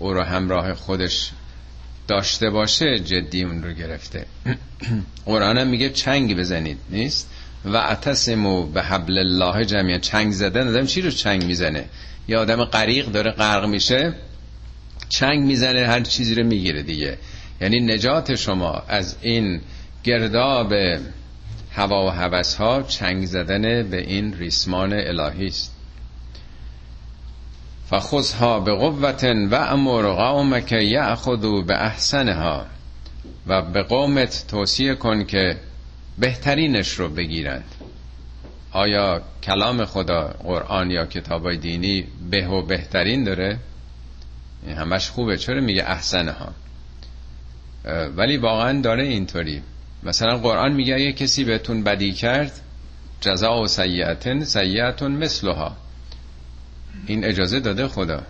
[0.00, 1.30] او رو همراه خودش
[2.08, 4.26] داشته باشه جدی اون رو گرفته.
[5.26, 7.30] قرآن هم میگه چنگ بزنید نیست؟
[7.64, 11.84] و اتسمو به حبل الله جمعه چنگ زدن آدم چی رو چنگ می‌زنه؟
[12.28, 14.14] یه آدم غریق داره غرق میشه
[15.08, 17.18] چنگ می‌زنه هر چیزی رو می‌گیره دیگه.
[17.60, 19.60] یعنی نجات شما از این
[20.04, 20.72] گرداب
[21.72, 25.79] هوا و هوس ها چنگ زدن به این ریسمان الهی است.
[27.90, 32.66] فخذها به قوت و امر قومک یأخذوا به احسنها
[33.46, 35.56] و به قومت توصیه کن که
[36.18, 37.64] بهترینش رو بگیرند.
[38.72, 43.58] آیا کلام خدا قرآن یا کتابای دینی به و بهترین داره؟
[44.66, 45.36] این همش خوبه.
[45.36, 46.48] چرا میگه احسنه ها
[48.16, 49.62] ولی واقعا داره اینطوری.
[50.02, 52.52] مثلا قرآن میگه یه کسی بهتون بدی کرد
[53.20, 55.76] جزا و سیعتن سیعتون مثلها.
[57.06, 58.22] این اجازه داده خدا.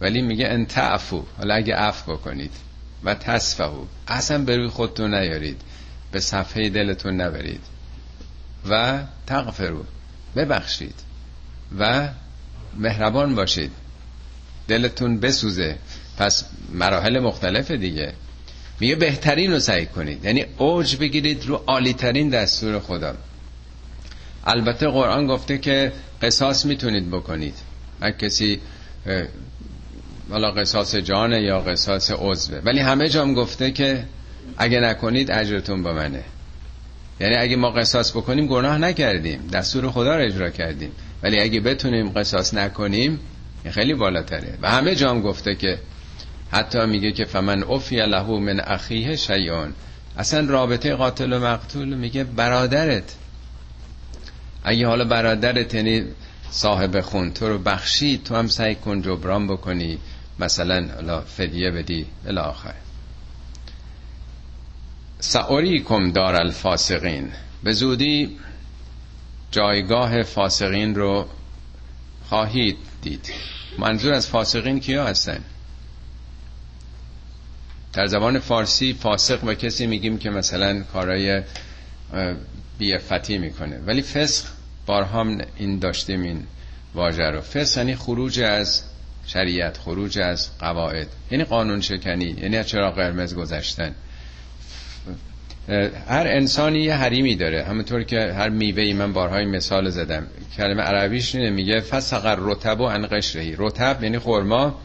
[0.00, 2.52] ولی میگه ان تعفو حالا اگه عفو بکنید.
[3.04, 5.60] و تصفهو اصلا به روی خودتون نیارید.
[6.12, 7.60] به صفحه دلتون نبرید.
[8.68, 9.84] و تغفرو.
[10.36, 10.94] ببخشید.
[11.78, 12.08] و
[12.76, 13.70] مهربان باشید.
[14.68, 15.76] دلتون بسوزه.
[16.18, 18.12] پس مراحل مختلف دیگه.
[18.80, 20.24] میگه بهترین رو سعی کنید.
[20.24, 23.14] یعنی اوج بگیرید رو عالی ترین دستور خدا.
[24.46, 27.54] البته قرآن گفته که قصاص می‌تونید بکنید.
[28.00, 28.60] اگه کسی
[30.30, 32.58] حالا قصاص جانه یا قصاص عضوه.
[32.64, 34.04] ولی همه جام گفته که
[34.58, 36.22] اگه نکنید اجرتون با منه.
[37.20, 39.46] یعنی اگه ما قصاص بکنیم گناه نکردیم.
[39.52, 40.90] دستور خدا رو اجرا کردیم.
[41.22, 43.20] ولی اگه بتونیم قصاص نکنیم
[43.70, 44.58] خیلی بالاتره.
[44.62, 45.78] و همه جام گفته که
[46.50, 49.72] حتی میگه که فمن افی له من اخیه شیعون
[50.18, 53.14] اصلا رابطه قاتل و مقتول میگه برادرت.
[54.64, 56.04] اگه حالا برادرت یعنی
[56.50, 59.98] صاحب خون تو رو بخشی تو هم سعی کن جبران بکنی.
[60.38, 62.74] مثلا فدیه بدی الاخر
[65.88, 67.32] کم دار الفاسقین.
[67.62, 68.38] به زودی
[69.50, 71.28] جایگاه فاسقین رو
[72.28, 73.32] خواهید دید.
[73.78, 75.44] منظور از فاسقین کیا هستن؟
[77.92, 81.42] در زبان فارسی فاسق و کسی میگیم که مثلا کارای
[82.78, 83.78] بیفتی می‌کنه.
[83.86, 84.57] ولی فسق
[84.88, 86.42] بارها این داشتیم این
[86.94, 87.40] واژه رو.
[87.40, 88.82] فسق یعنی خروج از
[89.26, 91.06] شریعت خروج از قواعد.
[91.30, 93.94] یعنی قانون شکنی یعنی چرا قرمز گذشتن.
[96.08, 97.64] هر انسانی یه حریمی داره.
[97.64, 100.26] همونطور که هر میوه من بارهای مثال زدم.
[100.56, 103.54] کلمه عربیش اینه میگه فسقر رتب و ان قشرهی.
[103.58, 104.80] رتب یعنی خورما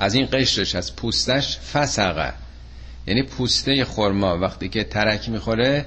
[0.00, 2.32] از این قشرش از پوستش فسقه
[3.06, 5.84] یعنی پوسته خورما وقتی که ترک می‌خوره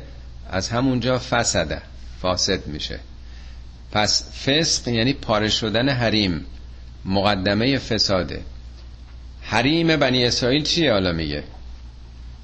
[0.49, 1.81] از همونجا فسده.
[2.21, 2.99] فاسد میشه.
[3.91, 6.45] پس فسق یعنی پاره شدن حریم
[7.05, 8.41] مقدمه فساده.
[9.41, 11.43] حریم بنی اسرائیل چیه حالا میگه؟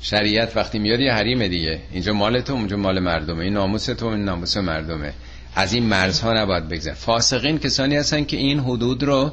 [0.02, 1.82] شریعت وقتی میاد یه حریم دیگه.
[1.92, 3.44] اینجا مال تو اونجا مال مردمه.
[3.44, 5.14] این ناموس تو این ناموس مردمه.
[5.56, 9.32] از این مرزها نباید بگذر فاسقین کسانی هستن که این حدود رو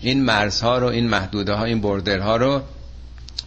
[0.00, 2.62] این مرزها رو این محدوده ها این بردرها رو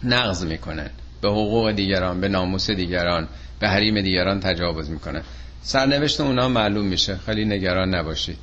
[0.04, 0.90] نقض می‌کنن.
[1.20, 3.28] به حقوق دیگران به ناموس دیگران
[3.60, 5.22] به حریم دیگران تجاوز می‌کنن.
[5.64, 7.18] سرنوشت اونا معلوم میشه.
[7.26, 8.38] خیلی نگران نباشید.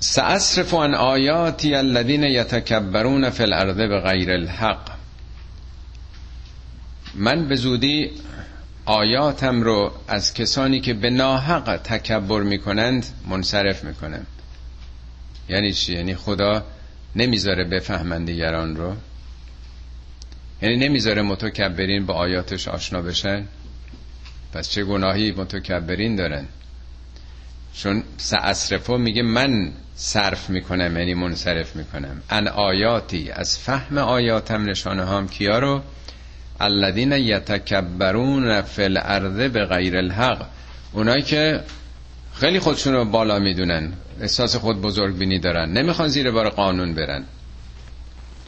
[0.00, 4.90] سأصرف عن آیاتی الذین یتکبرون فی الارض بغیر الحق.
[7.14, 8.10] من به زودی
[8.84, 14.26] آیاتم رو از کسانی که به ناحق تکبر می‌کنند منصرف می‌کنم.
[15.48, 16.64] یعنی چی؟ یعنی خدا
[17.16, 18.94] نمی‌ذاره بفهمند دیگران رو.
[20.62, 23.46] یعنی نمی‌ذاره متکبرین با آیاتش آشنا بشن.
[24.54, 26.44] پس چه گناهی متکبرین دارن؟
[27.74, 32.22] چون سعصرفو میگه من صرف می‌کنم یعنی منصرف می‌کنم.
[32.30, 35.82] ان آیاتی از فهم آیاتم نشانه هم کیا رو؟
[36.60, 40.46] الذین یتکبرون فی الارض به غیر الحق.
[40.92, 41.60] اونایی که
[42.34, 47.24] خیلی خودشون رو بالا می‌دونن احساس خود بزرگ بینی دارن نمی‌خوان زیر بار قانون برن.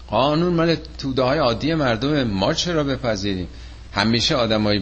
[0.08, 3.48] قانون مال توده های عادی مردم ما چرا بپذیریم؟
[3.94, 4.80] همیشه آدمای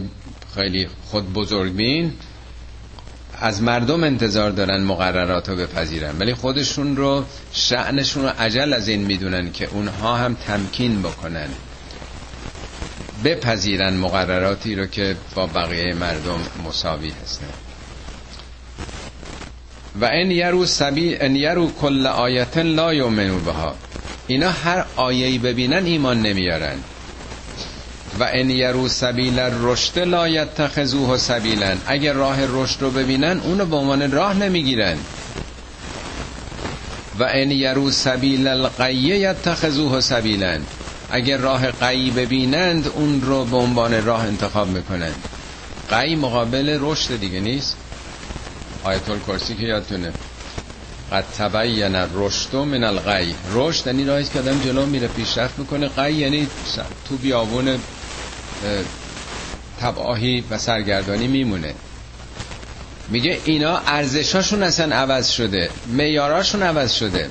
[0.55, 2.13] خیلی خود بزرگ بین
[3.39, 9.01] از مردم انتظار دارن مقررات رو بپذیرن ولی خودشون رو شعنشون رو عجل از این
[9.05, 11.49] می‌دونن که اونها هم تمکین بکنن
[13.23, 17.47] بپذیرن مقرراتی رو که با بقیه مردم مساوی هستن.
[20.01, 23.75] و ان یرو سبی ان یرو کل آیت لا یؤمنو بها.
[24.27, 26.77] اینا هر آیه‌ای ببینن ایمان نمیارن.
[28.19, 31.77] و ان یرو سبیل رشد لا یتخذوه سبیلا.
[31.85, 34.97] اگر راه رشد رو ببینن اونو به عنوان راه نمی‌گیرن.
[37.19, 40.59] و ان یرو سبیل القیه یتخذوه سبیلا.
[41.11, 45.15] اگر راه قی ببینند اون رو به عنوان راه انتخاب می‌کنند.
[45.89, 47.75] قی مقابل رشد دیگه نیست.
[48.83, 50.13] آیت الکرسی که یادتونه.
[51.11, 53.35] قد تبین رشد من القی.
[53.53, 55.87] رشد یعنی راهی که آدم جلو میره پیشرفت می‌کنه.
[55.87, 56.47] قی یعنی
[57.09, 57.79] تو بیابون
[59.81, 61.73] تباهی و سرگردانی میمونه.
[63.09, 67.29] میگه اینا ارزشاشون اصلا عوض شده میاراشون عوض شده.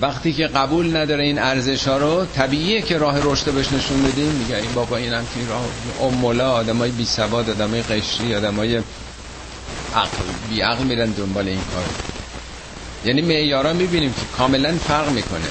[0.00, 4.28] وقتی که قبول نداره این ارزش ها رو طبیعیه که راه رشد بهش نشون بدیم.
[4.28, 5.64] میگه این بابا این هم که راه
[6.02, 8.76] امولا آدمای بی سواد آدمای قشری آدمای
[9.94, 11.84] عقل بی عقل میرن دنبال این کار.
[13.04, 15.48] یعنی معیارا می‌بینیم که کاملا فرق می‌کنه.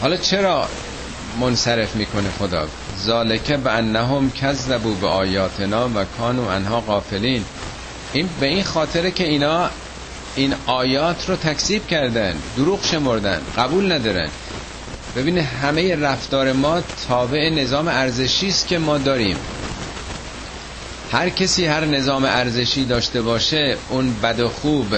[0.00, 0.68] حالا چرا
[1.40, 2.68] منصرف می‌کنه خدا.
[2.98, 7.44] ذالکه به انهم کذبوا به آیاتنا و کانو انها غافلین.
[8.12, 9.70] این به این خاطره که اینا
[10.36, 14.28] این آیات رو تکذیب کردن دروغ شمردن قبول ندارن.
[15.16, 19.36] ببینه همه رفتار ما تابع نظام ارزشی است که ما داریم.
[21.12, 24.94] هر کسی هر نظام ارزشی داشته باشه اون بد و خوب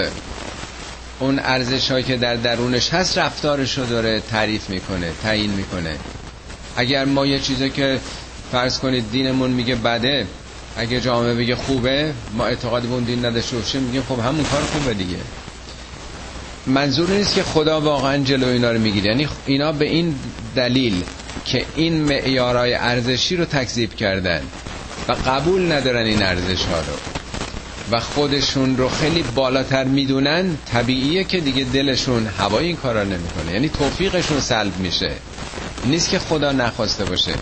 [1.19, 5.95] اون ارزش که در درونش هست رفتارش رو داره تعریف می‌کنه تعیین می‌کنه.
[6.75, 7.99] اگر ما یه چیزی که
[8.51, 10.27] فرض کنید دینمون میگه بده
[10.77, 14.61] اگه جامعه بگه خوبه ما اعتقاد به اون دین نداشته باشیم میگیم خب همون کار
[14.61, 15.17] خوبه دیگه.
[16.67, 19.07] منظور نیست که خدا واقعا جلو اینا رو می‌گیره.
[19.07, 20.15] یعنی اینا به این
[20.55, 21.03] دلیل
[21.45, 24.41] که این معیارهای ارزشی رو تکذیب کردن
[25.07, 26.93] و قبول ندارن این ارزش ها رو
[27.91, 33.53] و خودشون رو خیلی بالاتر می‌دونن طبیعیه که دیگه دلشون هوای این کارا نمی‌کنه.
[33.53, 35.11] یعنی توفیقشون سلب میشه.
[35.85, 37.33] نیست که خدا نخواسته باشه.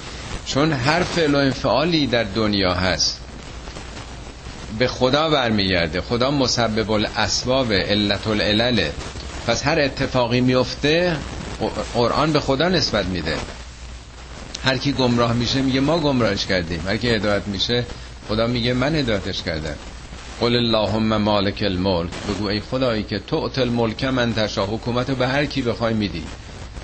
[0.45, 3.19] چون هر فعل و انفعالی در دنیا هست
[4.79, 6.01] به خدا برمیگرده.
[6.01, 8.91] خدا مسبب الاسباب علت العلله
[9.47, 11.17] پس هر اتفاقی میفته
[11.93, 13.37] قرآن به خدا نسبت میده.
[14.63, 16.83] هر کی گمراه میشه میگه ما گمراهش کردیم.
[16.87, 17.85] هر کی هدایت میشه
[18.27, 19.75] خدا میگه من هدایتش کردم.
[20.39, 22.09] قل اللهم مالک الملک.
[22.29, 26.23] بگو ای خدایی که تو الملک من تشا حکومت به هر کی بخوای میدی.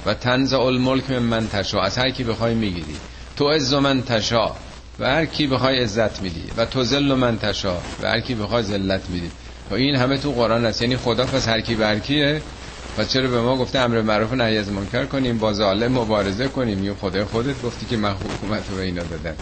[0.06, 2.96] و تنزع الملک من تشا از هر کی بخوای می‌گیری.
[3.36, 4.52] تو عز من تشا
[5.00, 6.44] و هر کی بخوای عزت میدی.
[6.58, 9.32] و تو ذل من تشا و هر کی بخوای ذلت میدی.
[9.72, 10.82] و این همه تو قرآن است.
[10.82, 12.42] یعنی خدا پس هر کی بر کیه؟
[12.98, 16.48] و چرا به ما گفته امر معروف و نهی از منکر کنیم؟ با ظالم مبارزه
[16.48, 16.84] کنیم.
[16.84, 19.36] یا خدا خودت گفتی که من حکومت رو به اینا دادم.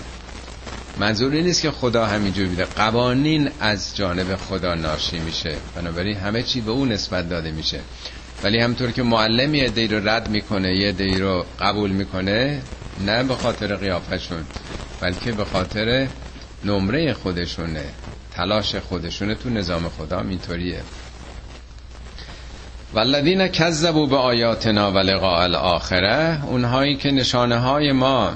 [0.99, 5.55] منظور این نیست که خدا همینجوری بیده قوانین از جانب خدا ناشی میشه.
[5.75, 7.79] بنابراین همه چی به اون نسبت داده میشه.
[8.43, 12.61] ولی همطور که معلم یه دی رو رد می‌کنه یه دی رو قبول می‌کنه
[13.05, 14.45] نه به خاطر قیافتشون
[15.01, 16.07] بلکه به خاطر
[16.65, 17.83] نمره خودشونه
[18.31, 20.81] تلاش خودشونه تو نظام خدا اینطوریه.
[22.93, 28.33] والذین کذبوا به آیاتنا و لقاء الاخره اونهایی که نشانه های ما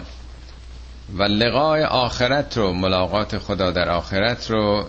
[1.18, 4.86] و لقاء آخرت رو ملاقات خدا در آخرت رو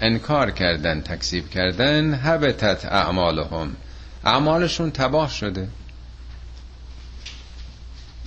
[0.00, 3.76] انکار کردن تکذیب کردن هبتت اعمالهم.
[4.24, 5.68] اعمالشون تباه شده.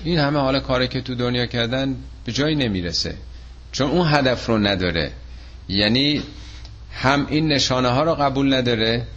[0.03, 1.95] این همه حال کاری که تو دنیا کردن
[2.25, 3.15] به جایی نمی‌رسه.
[3.71, 5.11] چون اون هدف رو نداره.
[5.69, 6.23] یعنی
[6.91, 9.07] هم این نشانه ها رو قبول نداره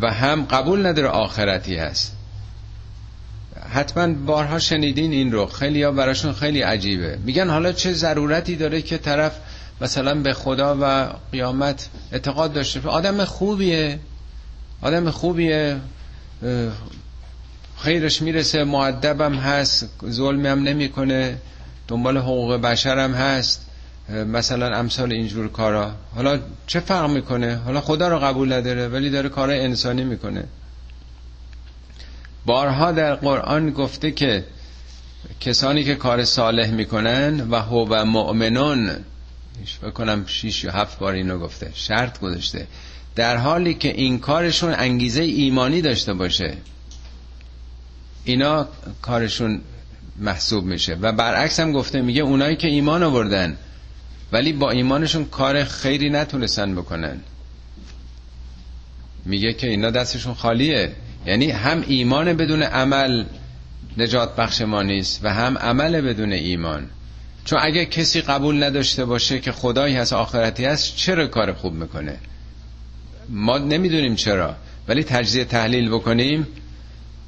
[0.00, 2.16] و هم قبول نداره آخرتی هست.
[3.70, 5.46] حتما بارها شنیدین این رو.
[5.46, 7.18] خیلی ها براشون خیلی عجیبه.
[7.24, 9.32] میگن حالا چه ضرورتی داره که طرف
[9.80, 13.98] مثلا به خدا و قیامت اعتقاد داشته آدم خوبیه.
[14.82, 15.76] آدم خوبیه
[17.78, 21.38] خیرش می‌رسه معدبم هست ظلمی هم نمی‌کنه
[21.88, 23.66] دنبال حقوق بشرم هست
[24.08, 25.92] مثلا امثال اینجور کارا.
[26.14, 30.44] حالا چه فرق می‌کنه؟ حالا خدا رو قبول نداره ولی داره کار انسانی می‌کنه.
[32.46, 34.44] بارها در قرآن گفته که
[35.40, 38.90] کسانی که کار صالح می‌کنن و هو و مؤمنون
[39.82, 42.66] بکنم شیش یا هفت بار اینو گفته شرط گذاشته.
[43.16, 46.56] در حالی که این کارشون انگیزه ایمانی داشته باشه
[48.24, 48.68] اینا
[49.02, 49.60] کارشون
[50.18, 50.94] محسوب میشه.
[51.00, 53.56] و برعکس هم گفته میگه اونایی که ایمان آوردن
[54.32, 57.20] ولی با ایمانشون کار خیری نتونستن بکنن.
[59.24, 60.92] میگه که اینا دستشون خالیه.
[61.26, 63.24] یعنی هم ایمان بدون عمل
[63.96, 66.90] نجات بخش ما نیست و هم عمل بدون ایمان.
[67.44, 72.18] چون اگه کسی قبول نداشته باشه که خدایی هست آخرتی هست چرا کار خوب می‌کنه؟
[73.32, 74.56] ما نمی‌دونیم چرا
[74.88, 76.46] ولی تجزیه تحلیل بکنیم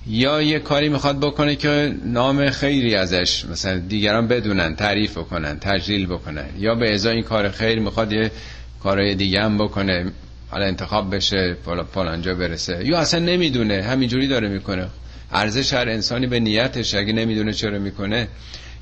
[0.07, 6.07] یا یه کاری می‌خواد بکنه که نام خیری ازش مثلا دیگران بدونن تعریف بکنن تجلیل
[6.07, 8.30] بکنن یا به ازای این کار خیر می‌خواد یه
[8.82, 10.12] کارهای دیگه هم بکنه
[10.50, 11.57] حالا انتخاب بشه
[11.94, 12.86] پلانجا برسه.
[12.86, 14.86] یا اصلا نمی‌دونه همینجوری داره می‌کنه.
[15.32, 18.28] ارزش هر انسانی به نیتش اگه نمی‌دونه چرا می‌کنه.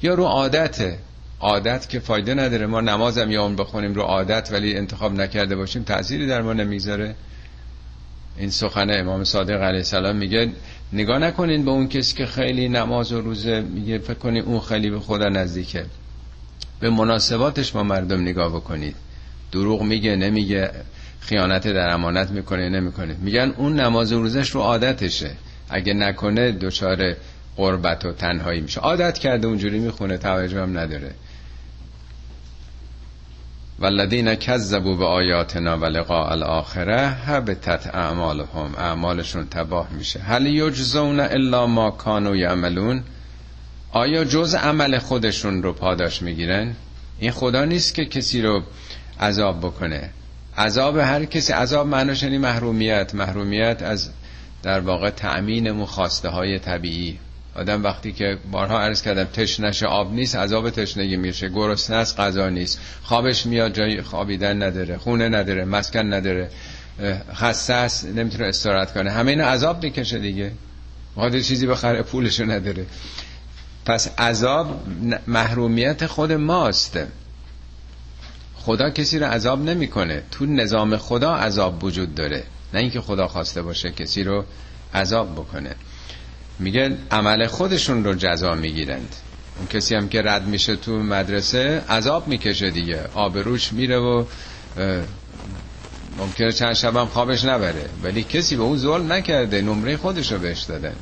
[0.03, 0.99] یا رو عادته.
[1.43, 2.67] عادت که فایده نداره.
[2.67, 7.15] ما نمازم یا اون بخونیم رو عادت ولی انتخاب نکرده باشیم تأثیری در ما نمی‌ذاره
[8.37, 10.51] این سخن امام صادق علیه السلام میگه
[10.93, 14.91] نگاه نکنین به اون کسی که خیلی نماز و روزه میگه فکر کنید اون خیلی
[14.91, 15.85] به خدا نزدیکه.
[16.81, 18.97] به مناسباتش با مردم نگاه بکنید.
[19.53, 20.71] دروغ میگه نمیگه.
[21.21, 23.17] خیانت در امانت می‌کنه نمی‌کنه.
[23.21, 25.31] میگن اون نماز و روزش رو عادتشه.
[25.71, 27.15] اگه نکنه دچار
[27.57, 28.81] قربت و تنهایی میشه.
[28.81, 31.11] عادت کرده اونجوری می‌خونه توجه هم نداره.
[33.83, 38.75] والذین کذبوا به آیاتنا و لقاء الاخره هبتت اعمالهم.
[38.79, 40.21] اعمالشون تباه میشه.
[40.21, 43.03] هل یجزون الا ما کانوا یعملون؟
[43.93, 46.75] آیا جز عمل خودشون رو پاداش می‌گیرن؟
[47.19, 48.63] این خدا نیست که کسی رو
[49.21, 50.11] عذاب بکنه.
[50.59, 53.15] عذاب هر کسی عذاب معناش یعنی محرومیت.
[53.15, 54.11] محرومیت از
[54.63, 57.19] در واقع تأمین مخواسته های طبیعی.
[57.55, 61.49] آدم وقتی که بارها عرض کردم تشنش آب نیست عذاب تشنگی میشه.
[61.49, 62.81] گرسنه است غذا نیست.
[63.03, 66.51] خوابش میاد جای خوابیدن نداره خونه نداره مسکن نداره.
[67.35, 69.11] خسته نمی‌تونه استراحت کنه.
[69.11, 70.53] همه اینا عذاب می‌کشه دیگه.
[71.17, 72.87] می‌خواد چیزی بخره پولشو نداره.
[73.87, 74.83] پس عذاب
[75.27, 76.99] محرومیت خود ماست.
[78.55, 80.23] خدا کسی رو عذاب نمی‌کنه.
[80.31, 82.43] تو نظام خدا عذاب وجود داره.
[82.75, 84.45] نه اینکه خدا خواسته باشه کسی رو
[84.95, 85.75] عذاب بکنه.
[86.59, 89.17] میگه عمل خودشون رو جزا می‌گیرند.
[89.59, 93.01] اون کسی هم که رد میشه تو مدرسه عذاب می‌کشه دیگه.
[93.15, 94.25] آبروش میره و
[96.19, 97.89] ممکنه چند شبم خوابش نبره.
[98.03, 99.63] ولی کسی به اون ظلم نکرده.
[99.63, 100.93] نمره خودش رو بهش داده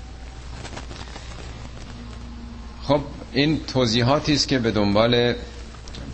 [2.83, 3.01] خب
[3.33, 5.35] این توضیحاتی است که به دنبال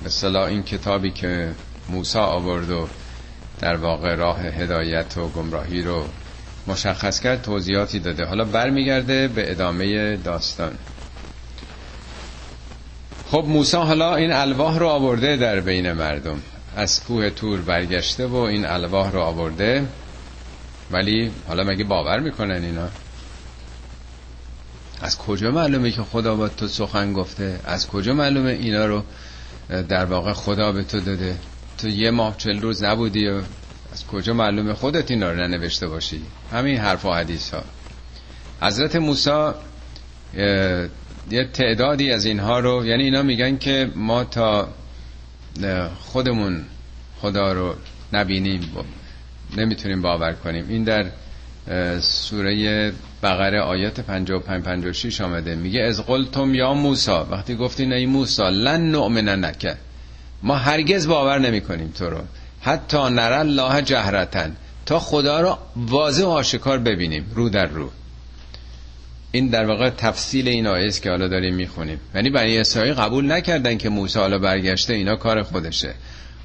[0.06, 1.52] مثلا این کتابی که
[1.88, 2.88] موسی آورد و
[3.60, 6.04] در واقع راه هدایت و گمراهی رو
[6.66, 8.24] مشخص کرد توضیحاتی داده.
[8.24, 10.72] حالا برمیگرده به ادامه داستان.
[13.30, 16.42] خب موسی حالا این الواح رو آورده در بین مردم.
[16.76, 19.86] از کوه تور برگشته و این الواح رو آورده.
[20.90, 22.88] ولی حالا مگه باور می‌کنن اینا؟
[25.02, 29.02] از کجا معلومه که خدا با تو سخن گفته؟ از کجا معلومه اینا رو
[29.88, 31.36] در واقع خدا به تو داده؟
[31.78, 33.40] تو یه ماه چل روز نبودی و
[33.96, 36.22] از کجا معلومه خودت اینا رو ننوشته باشی؟
[36.52, 37.62] همین حرف و حدیث ها
[38.60, 39.50] حضرت موسی
[41.30, 44.68] یه تعدادی از اینها رو یعنی اینا میگن که ما تا
[46.00, 46.64] خودمون
[47.20, 47.74] خدا رو
[48.12, 48.70] نبینیم
[49.56, 50.66] نمی‌تونیم باور کنیم.
[50.68, 51.06] این در
[52.00, 52.92] سوره
[53.22, 55.54] بقره آیات 55 56 آمده.
[55.54, 59.76] میگه از قلتم یا موسی وقتی گفتی ای موسی لن نؤمن نکه
[60.42, 62.20] ما هرگز باور نمی کنیم تو رو.
[62.66, 64.56] حتی نر الله جهرتن
[64.86, 67.90] تا خدا رو واضح و آشکار ببینیم رو در رو.
[69.32, 72.00] این در واقع تفصیل این آیه است که حالا داریم می‌خونیم.
[72.14, 75.94] یعنی بنی اسرائیل قبول نکردن که موسی حالا برگشته اینا کار خودشه.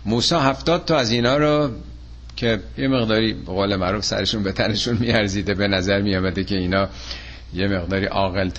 [0.06, 1.70] موسی هفتاد تا از اینا رو
[2.36, 6.90] که یه مقداری به قول معروف سرشون به تنشون میارزیده به نظر میامده که اینا
[7.54, 8.50] یه مقداری عاقل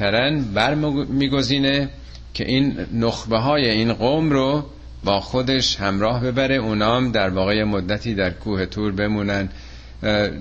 [0.54, 1.88] بر میگزینه
[2.34, 4.66] که این نخبه های این قوم رو
[5.04, 6.54] با خودش همراه ببره.
[6.54, 9.48] اونام در واقع مدتی در کوه تور بمونن.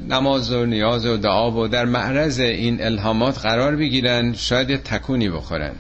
[0.10, 4.34] نماز و نیاز و دعا و در معرض این الهامات قرار بگیرن.
[4.34, 5.72] شاید یه تکونی بخورن.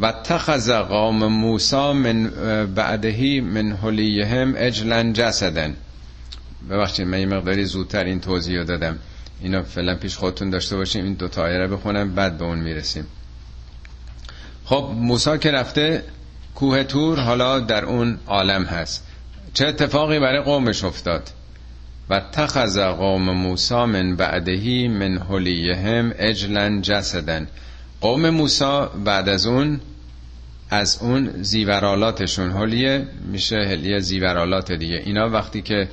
[0.00, 2.30] و تخذ قوم موسا من
[2.74, 5.74] بعدهی من حلیهم اجلن جسدن.
[6.70, 8.98] ببخشید من یه مقداری زودتر این توضیح دادم.
[9.40, 11.04] اینا فعلا پیش خودتون داشته باشیم.
[11.04, 13.06] این دو تا آیه بخونم بعد به اون می‌رسیم.
[14.64, 16.04] خب موسا که رفته
[16.54, 19.06] کوه تور حالا در اون عالم هست.
[19.54, 21.30] چه اتفاقی برای قومش افتاد؟
[22.10, 27.48] و تخذ قوم موسا من بعدهی من حلیهم اجلن جسدن.
[28.00, 29.80] قوم موسا بعد از اون
[30.70, 32.50] از اون زیورالاتشون.
[32.50, 35.02] حلیه میشه حلیه زیورالات دیگه.
[35.04, 35.88] اینا وقتی که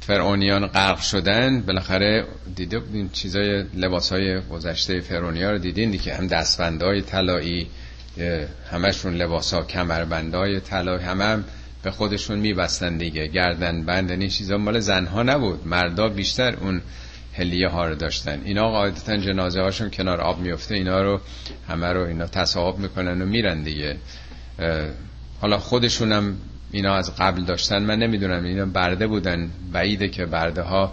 [0.00, 2.24] فرعونیان غرق شدن بالاخره
[2.56, 7.66] دیده این چیزای لباسای گذشته فرعونیا رو دیدین؟ که هم دستبندای طلایی
[8.70, 11.44] همشون لباسا کمربندای همه هم
[11.82, 16.80] به خودشون میبستن دیگه گردن بند این چیزا مال زنها نبود مردا بیشتر اون
[17.32, 18.40] هلیه ها رو داشتن.
[18.44, 21.20] اینا قاعدتا جنازه هاشون کنار آب میفته اینا رو
[21.68, 23.96] همه رو اینا تصاحب می‌کنن و میرن دیگه.
[25.40, 26.36] حالا خودشونم
[26.70, 30.92] اینا از قبل داشتن من نمی‌دونم اینا برده بودن بعیده که برده ها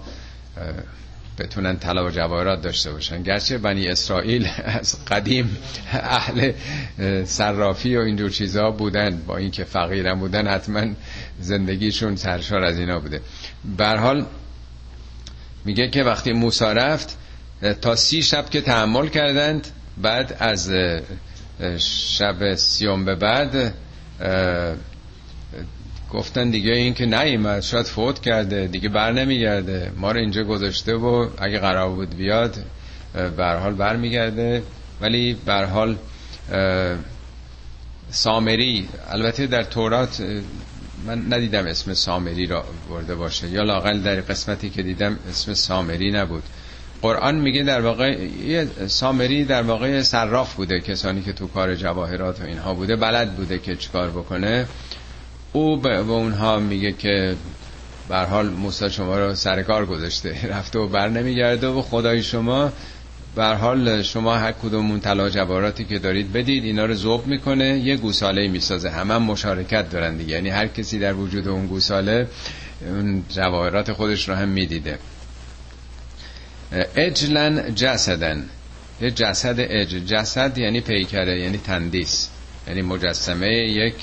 [1.40, 3.24] بتونن طلا و جواهرات داشته باشن.
[3.24, 5.58] گرچه بنی اسرائیل از قدیم
[5.92, 6.52] اهل
[7.26, 9.22] صرافی و اینجور چیزها بودن.
[9.28, 10.86] با اینکه فقیرم بودن حتما
[11.40, 13.22] زندگیشون سرشار از اینا بوده.
[13.80, 14.26] حال
[15.66, 17.18] میگه که وقتی موسی رفت
[17.82, 19.68] تا سی شب که تحمل کردند
[19.98, 20.72] بعد از
[21.80, 23.74] شب سیوم به بعد
[26.14, 29.92] گفتن دیگه این که نیومد شاید فوت کرده دیگه بر نمیگرده.
[29.98, 32.56] ما رو اینجا گذاشته و اگه قرار بود بیاد
[33.38, 34.64] برحال بر میگرده
[35.02, 35.96] ولی برحال
[38.10, 40.24] سامری البته در تورات
[41.06, 43.50] من ندیدم اسم سامری را برده باشه.
[43.50, 46.44] یا لاقل در قسمتی که دیدم اسم سامری نبود.
[47.02, 48.18] قرآن میگه در واقع
[48.88, 53.60] سامری در واقع صراف بوده کسانی که تو کار جواهرات و اینها بوده بلد بوده
[53.60, 54.68] که چیکار بکنه.
[55.54, 57.36] او به اونها میگه که
[58.10, 60.38] بر حال موسی شما رو سر کار گذاشته.
[60.58, 62.72] رفته و بر نمیگرده و خدای شما
[63.36, 67.80] بر حال شما هر کدوم اون طلا جواراتی که دارید بدید اینا رو ذوب می‌کنه
[67.80, 68.90] یه گوساله می‌سازه.
[68.90, 70.34] همه هم مشارکت دارن دیگه.
[70.34, 72.28] یعنی هر کسی در وجود اون گوساله
[72.82, 75.00] اون جواهرات خودش رو هم می‌دیده.
[76.96, 78.46] اجلن جسدن.
[79.02, 82.30] یه جسد اج جسد یعنی پیکره یعنی تندیس.
[82.68, 83.96] یعنی مجسمه یک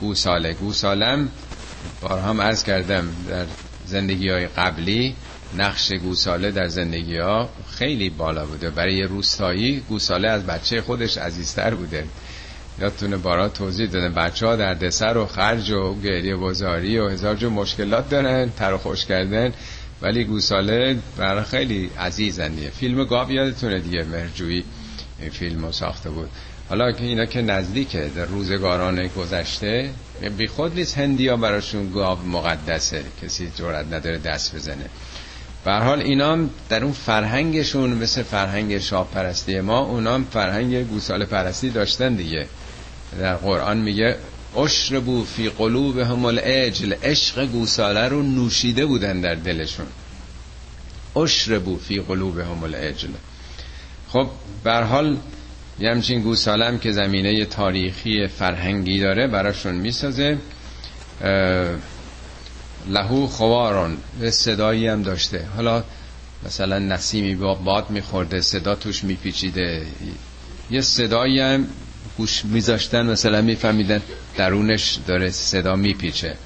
[0.00, 1.28] گوساله گوسالم
[2.00, 3.46] بار هم عرض کردم در
[3.86, 5.16] زندگی های قبلی
[5.56, 8.70] نقش گوساله در زندگی ها خیلی بالا بوده.
[8.70, 12.04] برای روستایی گوساله از بچه خودش عزیزتر بوده.
[12.80, 17.34] یادتونه بارا توضیح دادن بچه ها در دسر و خرج و گریه بزاری و هزار
[17.34, 19.52] جو مشکلات دارن تر و خوش کردن.
[20.02, 22.70] ولی گوساله برای خیلی عزیزن دیگه.
[22.70, 24.64] فیلم گاب یادتونه دیگه مرجویی.
[25.20, 26.30] این فیلم رو ساخته بود.
[26.68, 29.90] حالا که اینا که نزدیکه در روزگاران گذشته
[30.36, 34.90] بی خود نیست هندی ها براشون گاو مقدسه کسی جرات نداره دست بزنه.
[35.64, 36.38] به حال اینا
[36.68, 42.46] در اون فرهنگشون مثل فرهنگ شاه پرستی ما اونام فرهنگ گوساله پرستی داشتن دیگه.
[43.18, 44.16] در قرآن میگه
[44.56, 49.86] اشربو فی قلوبهم الاجل عشق گوساله رو نوشیده بودن در دلشون.
[51.16, 53.08] اشربو فی قلوبهم الاجل
[54.08, 54.28] خب
[54.64, 55.16] به حال
[55.78, 60.38] یه همچین گوسالم که زمینه تاریخی فرهنگی داره براشون می‌سازه
[62.88, 63.96] لهو خوارون
[64.30, 65.46] صدایی هم داشته.
[65.56, 65.84] حالا
[66.46, 69.86] مثلا نسیمی با باد میخورده صدا توش میپیچیده.
[70.70, 71.66] یه صدایی هم
[72.16, 74.02] گوش میذاشتن مثلا میفهمیدن
[74.36, 76.36] درونش داره صدا میپیچه.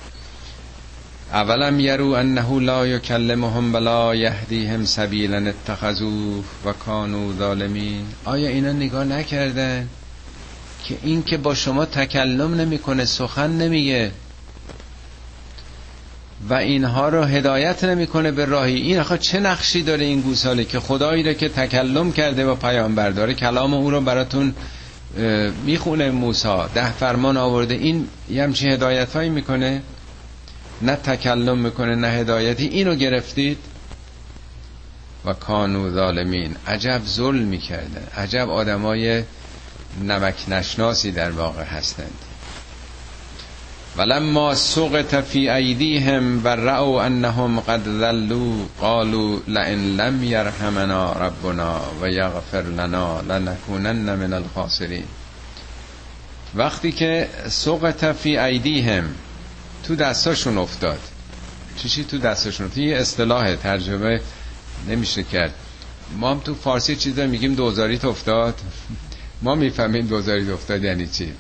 [1.33, 9.05] اولم یرو انه لا یکلمهم ولا یهدیهم سبیلا اتخذوه و کانوا ظالمین آیا اینا نگاه
[9.05, 9.89] نکردن
[10.85, 14.11] که این که با شما تکلم نمی‌کنه سخن نمیگه؟
[16.49, 18.77] و اینها رو هدایت نمی‌کنه به راهی.
[18.77, 23.11] این آخه چه نقشی داره این گوساله که خدایی رو که تکلم کرده و پیامبر
[23.11, 24.55] داره کلام او رو براتون
[25.67, 26.49] می‌خونه موسی.
[26.75, 27.75] ده فرمان آورده.
[27.75, 29.83] این یه همچین هدایت هایی می‌کنه؟
[30.83, 32.67] نه تکلم می‌کنه نه هدایتی.
[32.67, 33.59] اینو گرفتید؟
[35.25, 36.57] و کانو ظالمین.
[36.67, 38.07] عجب ظلم می‌کردن.
[38.17, 39.23] عجب آدمای
[40.03, 42.19] نمک نشناسی در واقع هستند.
[43.97, 52.09] ولما سقط فی ایدیهم و رأوا انهم قد ذلوا قالوا لئن لم یرحمنا ربنا و
[52.09, 55.05] یغفر لنا لنکونن من الخاسرین.
[56.55, 59.05] وقتی که سقط فی ایدیهم
[59.85, 61.01] تو دستاشون افتاد.
[61.77, 64.21] چیشی تو دستاشون افتاد؟ یه اصطلاح ترجمه
[64.89, 65.55] نمیشه کرد.
[66.19, 68.61] ما هم تو فارسی چیزا میگیم دوزاریت افتاد.
[69.43, 71.33] ما می‌فهمیم دوزاریت افتاد یعنی چی.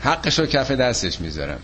[0.00, 1.60] حقشو کف دستش می‌ذارم.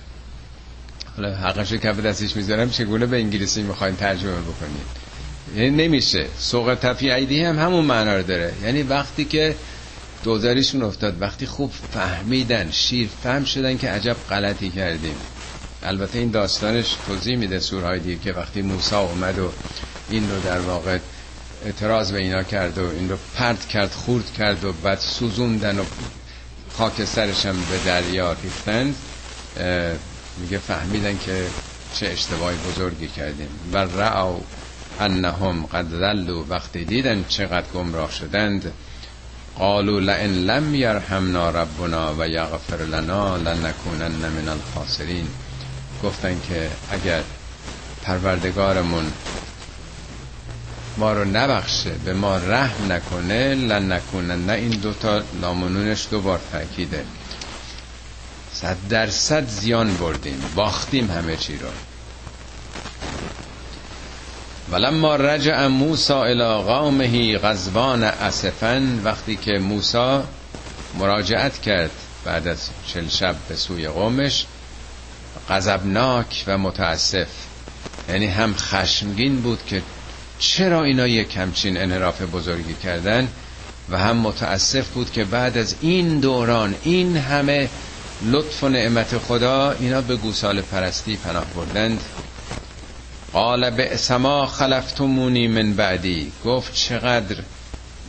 [1.17, 5.03] حالا حقشو کف دستش می‌ذارم چگونه به انگلیسی می‌خواین ترجمه بکنید
[5.57, 6.27] یعنی نمیشه.
[6.39, 8.53] سوق تفی عیدی هم همون معنا رو داره.
[8.63, 9.57] یعنی وقتی که
[10.23, 11.23] دوزاریشون افتاد.
[11.23, 15.17] وقتی خوب فهمیدن شیر فهم شدن که عجب غلطی کردیم.
[15.83, 19.53] البته این داستانش توضیح میده سورهای دیگه که وقتی موسی اومد و
[20.11, 20.99] این رو در واقع
[21.65, 25.85] اعتراض به اینا کرد و این رو پرد کرد خورد کرد و بعد سوزوندن و
[26.79, 28.95] خاک سرش هم به دریا ریختند
[30.39, 31.47] میگه فهمیدن که
[31.95, 33.49] چه اشتباهی بزرگی کردیم.
[33.73, 34.41] و رعو
[35.01, 38.73] انهم قد ذلوا وقتی دیدن چقدر گمراه شدند
[39.59, 45.29] قالوا لئن لم یرحمنا ربنا و یغفر لنا لنکونن من الخاسرین.
[46.03, 47.23] گفتن که اگر
[48.03, 49.13] پروردگارمون
[50.97, 57.05] ما رو نبخشه به ما رحم نکنه لن نکنه نه این دوتا لامنونش دوبار تاکیده
[58.53, 61.69] صد درصد زیان بردیم باختیم همه چی رو.
[64.73, 70.21] ولما رجع موسی الى قومه غضبان اسفن وقتی که موسی
[70.99, 71.91] مراجعت کرد
[72.25, 74.47] بعد از چل شب به سوی قومش
[75.49, 77.29] غضبناک و متاسف.
[78.09, 79.83] یعنی هم خشمگین بود که
[80.39, 83.29] چرا اینا یک همچین انحراف بزرگی کردن
[83.91, 87.69] و هم متاسف بود که بعد از این دوران این همه
[88.23, 92.01] لطف و نعمت خدا اینا به گوسال پرستی پناه بردند.
[93.33, 96.33] قال به سما خلفتمونی من بعدی.
[96.45, 97.37] گفت چقدر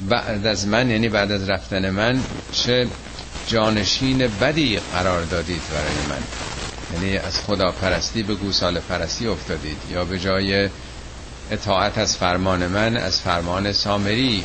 [0.10, 2.20] بعد از من یعنی بعد از رفتن من
[2.52, 2.88] چه
[3.48, 6.24] جانشین بدی قرار دادید برای من.
[6.94, 9.78] یعنی از خدا پرستی به گوسال پرستی افتادید.
[9.92, 10.70] یا به جای
[11.52, 14.44] اطاعت از فرمان من از فرمان سامری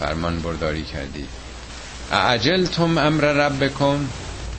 [0.00, 1.28] فرمان برداری کردید
[2.12, 3.98] اعجلتم امر ربکم؟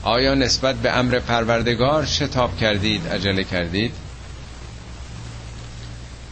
[0.02, 3.94] آیا نسبت به امر پروردگار شتاب کردید عجله کردید؟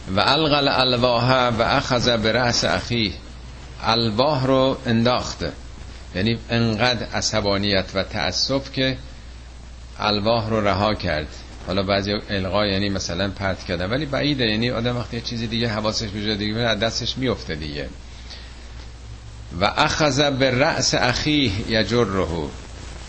[0.07, 3.13] و القل الواح و اخذ به رأس اخی.
[3.83, 5.51] الواح رو انداخته.
[6.15, 8.97] یعنی انقدر عصبانیت و تأسف که
[9.99, 11.27] الواح رو رها کرد.
[11.67, 13.89] حالا بعضی القا یعنی مثلا پرت کردن.
[13.89, 17.89] ولی بعیده یعنی آدم وقتی چیزی دیگه حواسش به جای دیگه از دستش میفته دیگه.
[19.61, 22.27] و اخذ به رأس اخیه یجره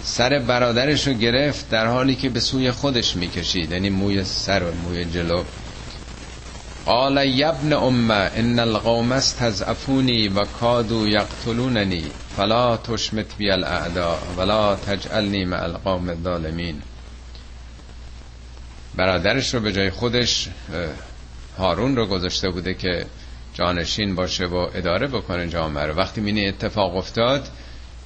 [0.03, 3.73] سر برادرش رو گرفت در حالی که به سوی خودش می‌کشید.
[3.73, 5.45] یعنی موی سر و موی جلو.
[6.87, 12.05] قال یبن ام ان القوم استضعفونی و کادو یقتلوننی
[12.37, 16.83] فلا تشمت بی الاعدا ولا تجعلنی مع القوم الظالمین
[18.95, 20.49] برادرش رو به جای خودش
[21.59, 23.07] هارون رو گذاشته بوده که
[23.55, 25.95] جانشین باشه و اداره بکنه جامعه رو.
[25.95, 27.49] وقتی مینه اتفاق افتاد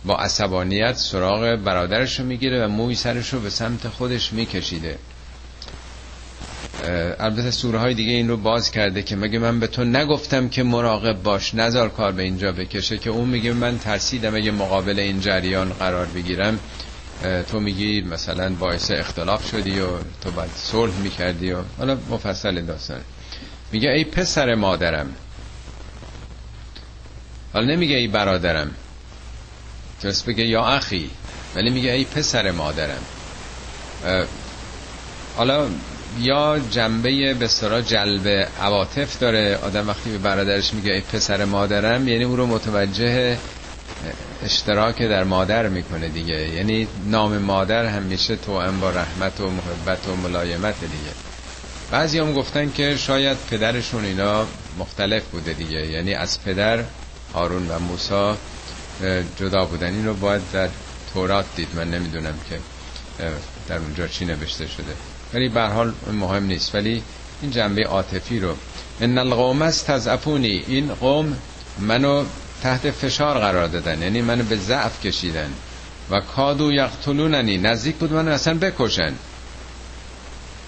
[0.05, 4.99] با عصبانیت سراغ برادرش رو می‌گیره و موی سرش رو به سمت خودش میکشیده.
[7.21, 10.63] البته سوره های دیگه این رو باز کرده که مگه من به تو نگفتم که
[10.63, 15.21] مراقب باش؟ نزار کار به اینجا بکشه که اون میگه من ترسیدم اگه مقابل این
[15.21, 16.59] جریان قرار بگیرم.
[17.51, 19.87] تو میگی مثلا باعث اختلاف شدی و
[20.21, 23.01] تو باید صلح می‌کردی و حالا مفصل داستان.
[23.73, 25.15] میگه ای پسر مادرم.
[27.53, 28.71] حالا نمیگه ای برادرم.
[30.03, 31.11] درست بگه یا اخی.
[31.55, 33.03] ولی میگه ای پسر مادرم.
[35.37, 35.69] حالا
[36.19, 38.29] یا جنبه به سرا جلب
[38.61, 43.39] عواطف داره؟ آدم وقتی به برادرش میگه ای پسر مادرم یعنی او رو متوجه
[44.45, 46.49] اشتراک در مادر می‌کنه دیگه.
[46.49, 51.15] یعنی نام مادر همیشه تو با رحمت و محبت و ملایمت دیگه.
[51.91, 54.47] بعضی هم گفتن که شاید پدرشون اینا
[54.79, 55.87] مختلف بوده دیگه.
[55.87, 56.85] یعنی از پدر
[57.35, 58.37] هارون و موسا
[59.37, 59.87] جدا بودن.
[59.87, 60.69] این رو باید در
[61.15, 61.69] تورات دید.
[61.75, 62.59] من نمی‌دونم که
[63.69, 64.95] در اونجا چی نوشته شده.
[65.35, 66.75] ولی به حال مهم نیست.
[66.75, 67.03] ولی
[67.43, 68.55] این جنبه عاطفی رو.
[69.01, 70.65] ان القوم استضعفونی.
[70.67, 71.37] این قوم
[71.79, 72.25] منو
[72.63, 74.03] تحت فشار قرار دادن.
[74.03, 75.51] یعنی منو به ضعف کشیدن.
[76.11, 77.59] و کادو یقتلوننی.
[77.59, 79.13] نزدیک بود منو اصلا بکشن.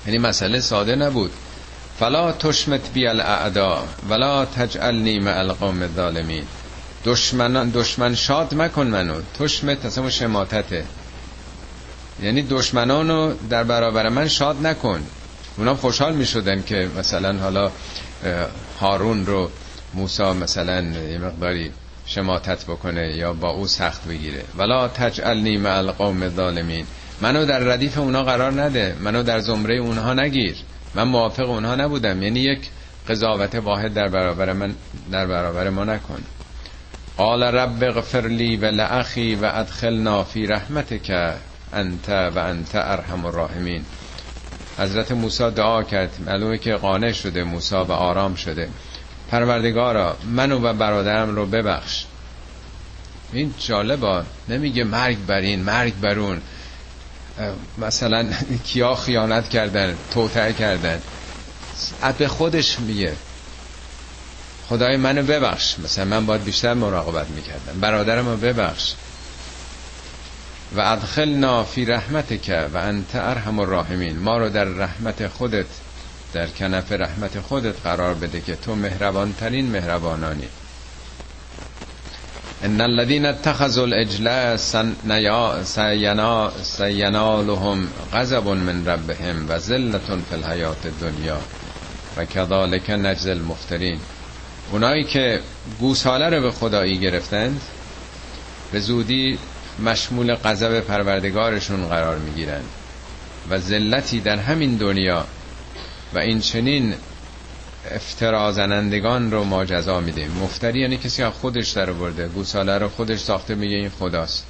[0.07, 1.33] یعنی مسئله ساده نبود.
[1.99, 6.45] فلا تشمت بی الاعدا ولا تجعلنی مع القوم الظالمین.
[7.05, 9.21] دشمن دشمن شاد مکن منو.
[9.39, 10.85] تشمت اصلا شماتته.
[12.23, 15.03] یعنی دشمنانو در برابر من شاد نکن.
[15.57, 17.71] اونا خوشحال می شدن که مثلا حالا
[18.81, 19.51] هارون رو
[19.95, 21.71] موسا مثلا یه مقداری
[22.07, 24.45] شماتت بکنه یا با او سخت بگیره.
[24.57, 26.87] ولا تجعلنی مع القوم الظالمین.
[27.21, 28.97] منو در ردیف اونا قرار نده.
[29.01, 30.57] منو در زمره اونها نگیر.
[30.95, 32.23] من موافق اونها نبودم.
[32.23, 32.61] یعنی یک
[33.09, 34.75] قضاوت واحد در برابر من
[35.13, 36.23] در برابر ما نکن.
[37.17, 41.35] قال رب اغفر لی و لأخی و ادخلنا فی رحمتک.
[41.73, 43.85] انت و انت ارحم الراحمین.
[44.79, 46.11] حضرت موسی دعا کرد.
[46.27, 48.69] معلومه که قانع شده موسی و آرام شده.
[49.31, 52.05] پروردگارا منو و برادرم رو ببخش.
[53.33, 56.41] این جالبا نمیگه مرگ برین مرگ برون
[57.79, 58.27] مثلا
[58.65, 61.01] کیا خیانت کردن توتعه کردن.
[62.19, 63.13] به خودش میگه.
[64.69, 65.79] خدای منو ببخش.
[65.79, 67.81] مثلا من باید بیشتر مراقبت می‌کردم.
[67.81, 68.95] برادرم رو ببخش.
[70.77, 74.19] و ادخلنا فی رحمتک و انت ارحم الراحمین.
[74.19, 75.67] ما رو در رحمت خودت
[76.33, 80.49] در کنف رحمت خودت قرار بده که تو مهربان ترین مهربانانی.
[82.63, 84.57] ان الذين اتخذوا العجل
[86.63, 91.41] سینالهم غضب من ربهم و ذلت فی الحیات الدنیا
[92.17, 94.01] و کذالک نجز المفترین.
[94.73, 95.41] اونایی که
[95.81, 97.61] گوساله رو به خدایی گرفتند
[98.73, 99.39] به زودی
[99.81, 102.65] مشمول غضب پروردگارشون قرار می‌گیرند
[103.51, 105.25] و ذلتی در همین دنیا
[106.15, 106.95] و این چنین
[107.91, 110.31] افترا زنندگان رو ما جزا میدیم.
[110.43, 114.47] مفتری یعنی کسی که خودش در برده گوساله رو خودش ساخته میگه این خداست.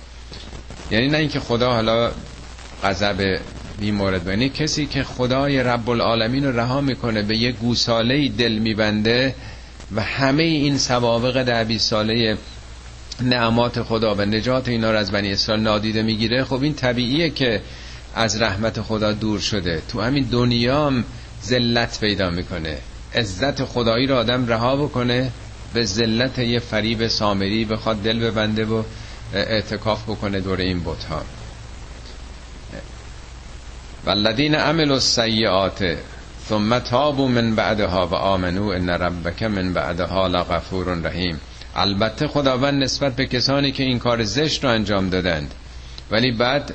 [0.91, 2.11] یعنی نه اینکه خدا حالا
[2.85, 3.41] غضب
[3.79, 8.53] بی مورد یعنی کسی که خدای رب العالمین رو رها می‌کنه به یه گوساله دل
[8.53, 9.35] میبنده
[9.95, 12.37] و همه این سوابق در 20 ساله
[13.23, 16.45] نعمات خدا و نجات اینا رو از بنی اسرائیل نادیده می‌گیره.
[16.45, 17.63] خب این طبیعیه که
[18.15, 19.83] از رحمت خدا دور شده.
[19.89, 21.05] تو همین دنیام
[21.45, 22.79] ذلت پیدا می‌کنه.
[23.15, 25.31] عزت خدایی رو آدم رها بکنه
[25.75, 28.83] به ذلت یه فریب سامری بخواد دل ببنده و
[29.35, 31.23] اعتکاف بکنه دور این بت ها
[34.07, 35.97] والذین عملوا السیئات
[36.49, 41.41] ثم تابوا من بعدها و آمنوا ان ربک من بعدها لغفور رحیم.
[41.77, 45.55] البته خداوند نسبت به کسانی که این کار زشت رو انجام دادند.
[46.11, 46.75] ولی بعد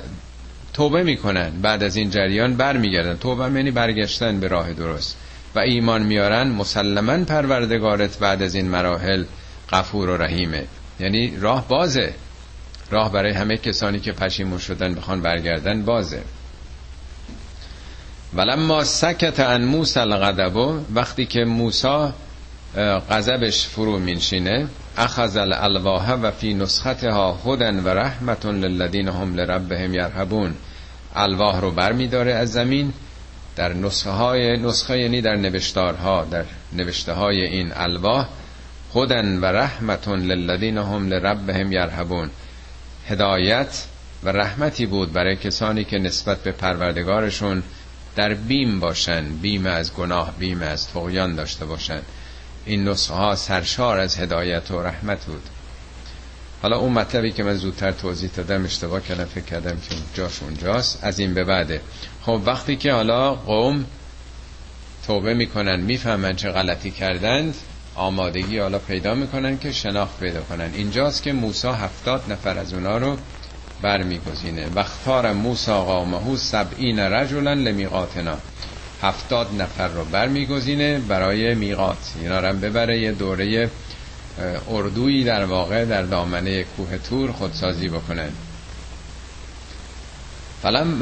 [0.74, 1.50] توبه می‌کنن.
[1.62, 3.16] بعد از این جریان برمیگردن.
[3.16, 5.16] توبه یعنی برگشتن به راه درست.
[5.54, 9.24] و ایمان میارن مسلما پروردگارت بعد از این مراحل
[9.72, 10.64] غفور و رحیمه.
[11.00, 12.14] یعنی راه بازه.
[12.90, 16.22] راه برای همه کسانی که پشیمون شدن بخوان برگردن بازه.
[18.34, 20.56] ولما سکت ان موسی الغضب
[20.94, 22.08] وقتی که موسی
[23.10, 30.54] غضبش فرو مینشینه اخذ الالواح و فی نسختها هدن و رحمت للذین هم لربهم یرهبون.
[31.14, 31.92] الواح رو بر
[32.28, 32.92] از زمین
[33.56, 38.28] در نسخه های نسخه یعنی در نوشتارها در نوشته های این الواح.
[38.94, 42.30] هدن و رحمت للذین هم لربهم یرهبون.
[43.08, 43.84] هدایت
[44.24, 47.62] و رحمتی بود برای کسانی که نسبت به پروردگارشون
[48.16, 52.00] در بیم باشن بیم از گناه بیم از تغیان داشته باشن.
[52.66, 55.42] این نسخه ها سرشار از هدایت و رحمت بود.
[56.62, 60.98] حالا اون مطلبی که من زودتر توضیح دادم اشتباه کردم فکر کردم که جاش اونجاست.
[61.02, 61.80] از این به بعده
[62.22, 63.84] خب وقتی که حالا قوم
[65.06, 67.54] توبه می‌کنن می‌فهمن چه غلطی کردند
[67.94, 70.70] آمادگی حالا پیدا می‌کنن که شناخت پیدا کنن.
[70.74, 73.16] اینجاست که موسی هفتاد نفر از اونا رو
[73.82, 74.66] برمیگزینه.
[74.74, 78.38] وقتار موسی قامهو سبعین رجلا لمیقاتنا.
[79.02, 82.12] هفتاد نفر رو برمیگزینه برای میقات.
[82.22, 83.70] اینا رو ببره یه دوره
[84.70, 88.28] اردویی در واقع در دامنه کوه تور خودسازی بکنن
[90.62, 90.98] فلم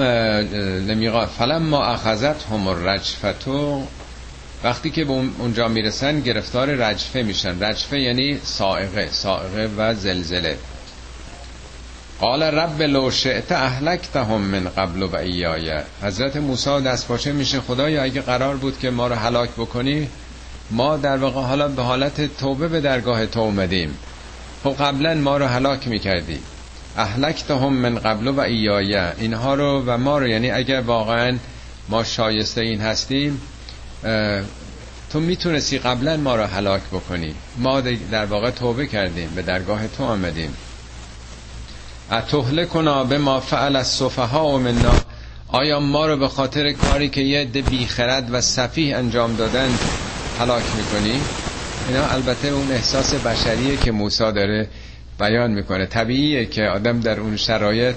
[1.39, 3.87] فلم ما اخذت هم رجفتو
[4.65, 7.63] وقتی که به اونجا می‌رسن گرفتار رجفه میشن.
[7.63, 10.59] رجفه یعنی سائقه سائقه و زلزله.
[12.21, 17.61] قال رب لو شئت اهلکتهم من قبل و ایایه حضرت موسی دست پاچه میشه.
[17.61, 20.09] خدایا اگه قرار بود که ما رو هلاک بکنی
[20.71, 23.99] ما در واقع حالا به حالت توبه به درگاه تو اومدیم.
[24.65, 26.39] خب قبلا ما رو هلاک می‌کردی.
[26.97, 31.39] اهلکتهم من قبل و ایایه اینها رو و ما رو یعنی اگر واقعا
[31.89, 33.41] ما شایسته این هستیم
[35.13, 37.35] تو می‌تونستی قبلا ما رو هلاک بکنی.
[37.59, 40.57] ما در واقع توبه کردیم به درگاه تو آمدیم.
[42.15, 45.05] اتهلکنا به ما فعل از صفحه و منا.
[45.49, 49.79] آیا ما رو به خاطر کاری که یه عده بیخرد و صفیح انجام دادن
[50.39, 51.21] هلاک می‌کنی؟
[51.89, 54.69] اینا البته اون احساس بشریه که موسی داره
[55.19, 55.87] بیان می‌کنه.
[55.87, 57.97] طبیعیه که آدم در اون شرایط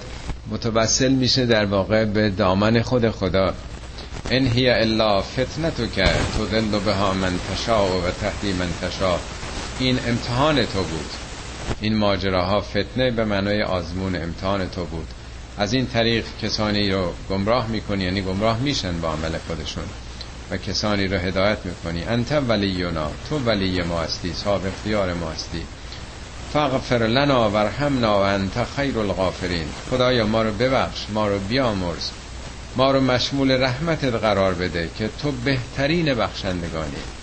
[0.51, 3.53] متوسل میشه در واقع به دامن خود خدا.
[4.29, 6.03] ان هی الا فتنتو که
[6.37, 9.19] تدل بها من تشا و تهدی من تشا
[9.79, 11.26] این امتحان تو بود.
[11.81, 15.07] این ماجراها فتنه به معنای آزمون امتحان تو بود.
[15.57, 19.83] از این طریق کسانی رو گمراه می‌کنی یعنی گمراه میشن با عمل خودشون
[20.51, 22.03] و کسانی رو هدایت می‌کنی.
[22.03, 25.63] انت ولیونا تو ولی ما هستی صاحب اختیار ما هستی.
[26.53, 29.67] فغفر لنا ورحمنا و انت خیر الغافرین.
[29.91, 32.09] خدایا ما رو ببخش ما رو بیامرز.
[32.75, 37.16] ما رو مشمول رحمتت قرار بده که تو بهترین بخشندگانی.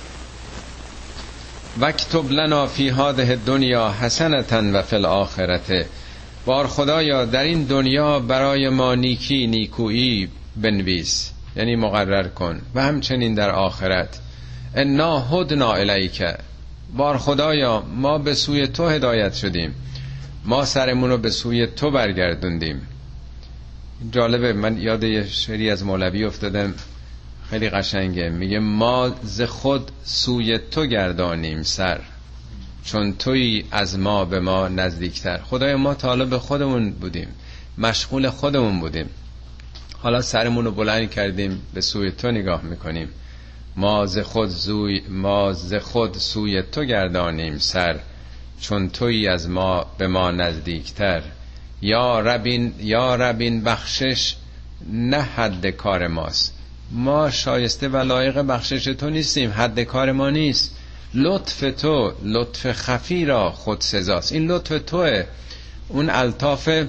[1.80, 5.86] وکتب لنا فی هاده دنیا حسنتا و فی الاخرته
[6.46, 12.60] بار خدایا در این دنیا برای ما نیکی نیکویی بنویس یعنی مقرر کن.
[12.74, 14.20] و همچنین در آخرت.
[14.74, 16.22] انا هدنا الیک.
[16.96, 19.74] بار خدایا ما به سوی تو هدایت شدیم.
[20.44, 22.88] ما سرمون رو به سوی تو برگردوندیم.
[24.10, 26.74] جالبه من یاد یه شعری از مولوی افتادم.
[27.50, 28.30] خیلی قشنگه.
[28.30, 32.00] میگه ما ز خود سوی تو گردانیم سر
[32.84, 35.38] چون توی از ما به ما نزدیکتر.
[35.38, 37.28] خدای ما تا به خودمون بودیم
[37.78, 39.10] مشغول خودمون بودیم.
[40.02, 43.08] حالا سرمون رو بلند کردیم به سوی تو نگاه می‌کنیم.
[43.76, 48.00] ما ز خود زوی ما ز خود سوی تو گردانیم سر
[48.60, 51.22] چون توی از ما به ما نزدیکتر.
[51.82, 54.36] یا ربین یا ربین بخشش
[54.92, 56.53] نه حد کار ماست.
[56.90, 60.76] ما شایسته و لایق بخشش تو نیستیم حد کار ما نیست.
[61.14, 64.32] لطف تو لطف خفی را خود سزاست.
[64.32, 65.24] این لطف توه.
[65.88, 66.84] اون الطاف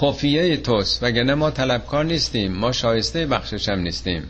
[0.00, 1.02] خفیه توست.
[1.02, 4.22] وگرنه ما طلبکار نیستیم ما شایسته بخشش هم نیستیم.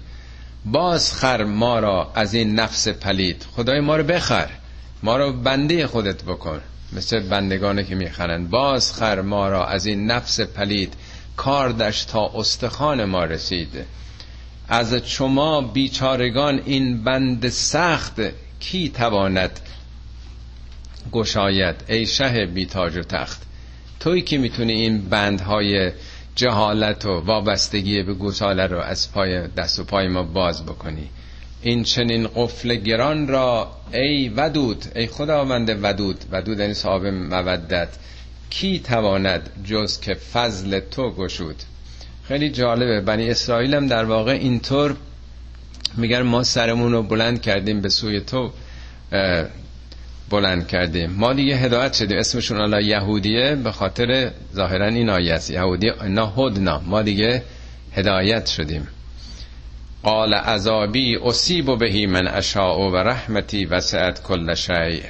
[0.64, 3.46] باز خر ما را از این نفس پلید.
[3.56, 4.48] خدای ما رو بخر.
[5.02, 6.60] ما رو بنده خودت بکن.
[6.92, 10.94] مثل بندگانه که می‌خرن باز خر ما را از این نفس پلید.
[11.36, 13.84] کاردش تا استخان ما رسید.
[14.72, 18.20] از شما بیچارگان این بند سخت
[18.60, 19.60] کی تواند
[21.12, 23.42] گشاید؟ ای شه بیتاج و تخت
[24.00, 25.92] توی که می‌تونی این بندهای
[26.34, 31.08] جهالت و وابستگی به گوساله رو از پای دست و پای ما باز بکنی؟
[31.62, 37.88] این چنین قفل گران را ای ودود ای خداوند ودود ودود یعنی صاحب مودت
[38.50, 41.56] کی تواند جز که فضل تو گشود؟
[42.28, 43.00] خیلی جالبه.
[43.00, 44.96] بنی اسرائیل هم در واقع اینطور
[45.96, 48.52] میگن ما سرمون رو بلند کردیم به سوی تو
[50.30, 51.10] بلند کردیم.
[51.10, 52.18] ما دیگه هدایت شدیم.
[52.18, 55.50] اسمشون حالا یهودیه به خاطر ظاهرا این آیه است.
[55.50, 56.80] یهودی اینا هدنا.
[56.86, 57.42] ما دیگه
[57.92, 58.88] هدایت شدیم.
[60.02, 65.02] قال عذابی اصیب بهی من اشاء و رحمتی وسعت کل شیء.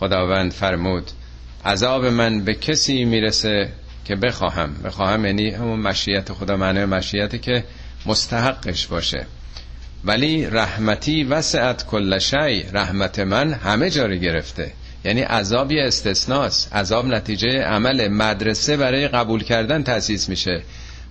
[0.00, 1.10] خداوند فرمود
[1.64, 3.68] عذاب من به کسی می‌رسه
[4.06, 4.74] که بخواهم.
[4.84, 7.64] بخواهم یعنی همون مشیت خدا معنی مشیت که
[8.06, 9.26] مستحقش باشه.
[10.04, 14.72] ولی رحمتی وسعت کل شی رحمت من همه جا رو گرفته.
[15.04, 16.74] یعنی عذاب یه استثناست.
[16.74, 20.62] عذاب نتیجه عمل مدرسه برای قبول کردن تأسیس میشه.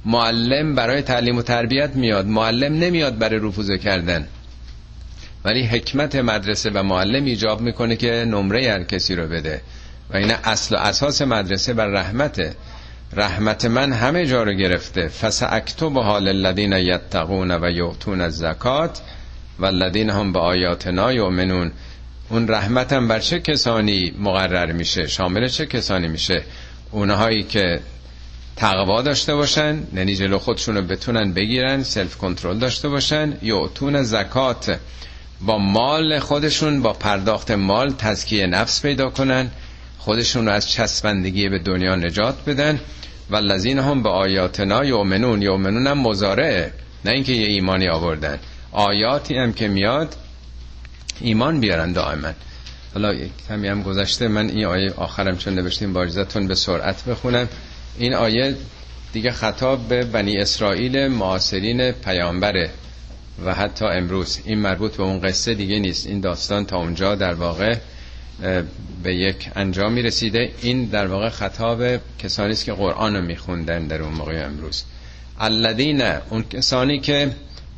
[0.06, 2.26] معلم برای تعلیم و تربیت میاد.
[2.26, 4.28] معلم نمیاد برای رفوزه کردن.
[5.46, 9.62] ولی حکمت مدرسه و معلم ایجاب می‌کنه که نمره هر کسی رو بده.
[10.10, 12.56] و این اصل و اساس مدرسه بر رحمته.
[13.14, 15.12] رحمت من همه جا رو گرفته.
[15.80, 19.02] به حال الذین یتقون و یعطون الزکات
[19.60, 21.72] و الذین هم به آیاتنا یؤمنون.
[22.30, 26.44] اون رحمتم بر چه کسانی مقرر میشه؟ شامل چه کسانی میشه؟
[26.92, 27.80] اونهایی که
[28.56, 34.80] تقوا داشته باشن یعنی جلو خودشون رو بتونن بگیرن سلف کنترل داشته باشن یعطون زکات
[35.42, 39.52] با مال خودشون با پرداخت مال تزکیه نفس پیدا کنن.
[40.06, 42.80] خودشون رو از چسبندگی به دنیا نجات بدن
[43.30, 46.74] و لذین هم به آیاتنا یومنون یومنون هم مزارعه
[47.06, 48.40] نه اینکه یه ایمانی آوردن.
[48.72, 50.16] آیاتی هم که میاد
[51.22, 52.28] ایمان بیارن دائما.
[52.94, 53.16] حالا
[53.50, 57.48] کمی هم گذشته من این آیه آخرم چون نوشتیم باجزتون به سرعت بخونم.
[57.98, 58.56] این آیه
[59.14, 62.70] دیگه خطاب به بنی اسرائیل معاصرین پیامبره
[63.46, 64.40] و حتی امروز.
[64.46, 66.08] این مربوط به اون قصه دیگه نیست.
[66.08, 67.76] این داستان تا اونجا در واقع
[69.04, 71.84] به یک انجامی رسیده این در واقع خطاب
[72.20, 74.84] کسانی است که قرآن رو میخوندن در اون موقع امروز.
[75.40, 77.32] الذین اون کسانی که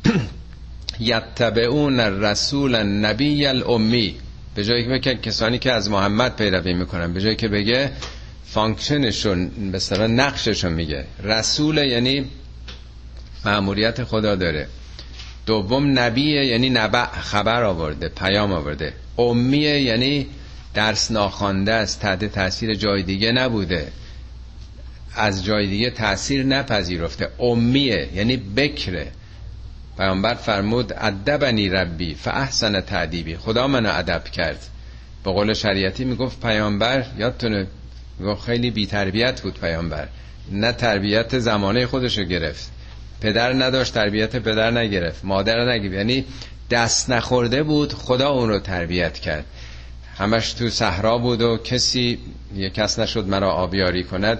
[1.00, 4.14] یتبعون الرسول النبی الامی
[4.54, 7.90] به جایی که بگه کسانی که از محمد پیروی می‌کنن به جایی که بگه
[8.44, 11.04] فانکشنشون به نقششون میگه.
[11.22, 12.24] رسول یعنی
[13.44, 14.68] معمولیت خدا داره.
[15.46, 18.92] دوم نبیه یعنی نبع خبر آورده پیام آورده.
[19.18, 20.26] امیه یعنی
[20.78, 23.92] درس ناخوانده است تحت تاثیر جای دیگه نبوده.
[25.14, 27.28] از جای دیگه تاثیر نپذیرفته.
[27.40, 29.12] امیه یعنی بکره.
[29.96, 34.66] پیامبر فرمود ادبنی ربی فاحسن تعدیبی خدا منو ادب کرد.
[35.24, 37.66] به قول شریعتی می‌گفت پیامبر یادتونه
[38.46, 40.08] خیلی بی تربیت بود پیامبر.
[40.52, 42.70] نه تربیت زمانه خودشو گرفت.
[43.20, 45.24] پدر نداشت تربیت پدر نگرفت.
[45.24, 45.94] مادر نگرفت.
[45.94, 46.24] یعنی
[46.70, 49.44] دست نخورده بود خدا اون رو تربیت کرد.
[50.18, 52.18] همش تو صحرا بود و کسی
[52.54, 54.38] یک کس نشد مرا آبیاری کند.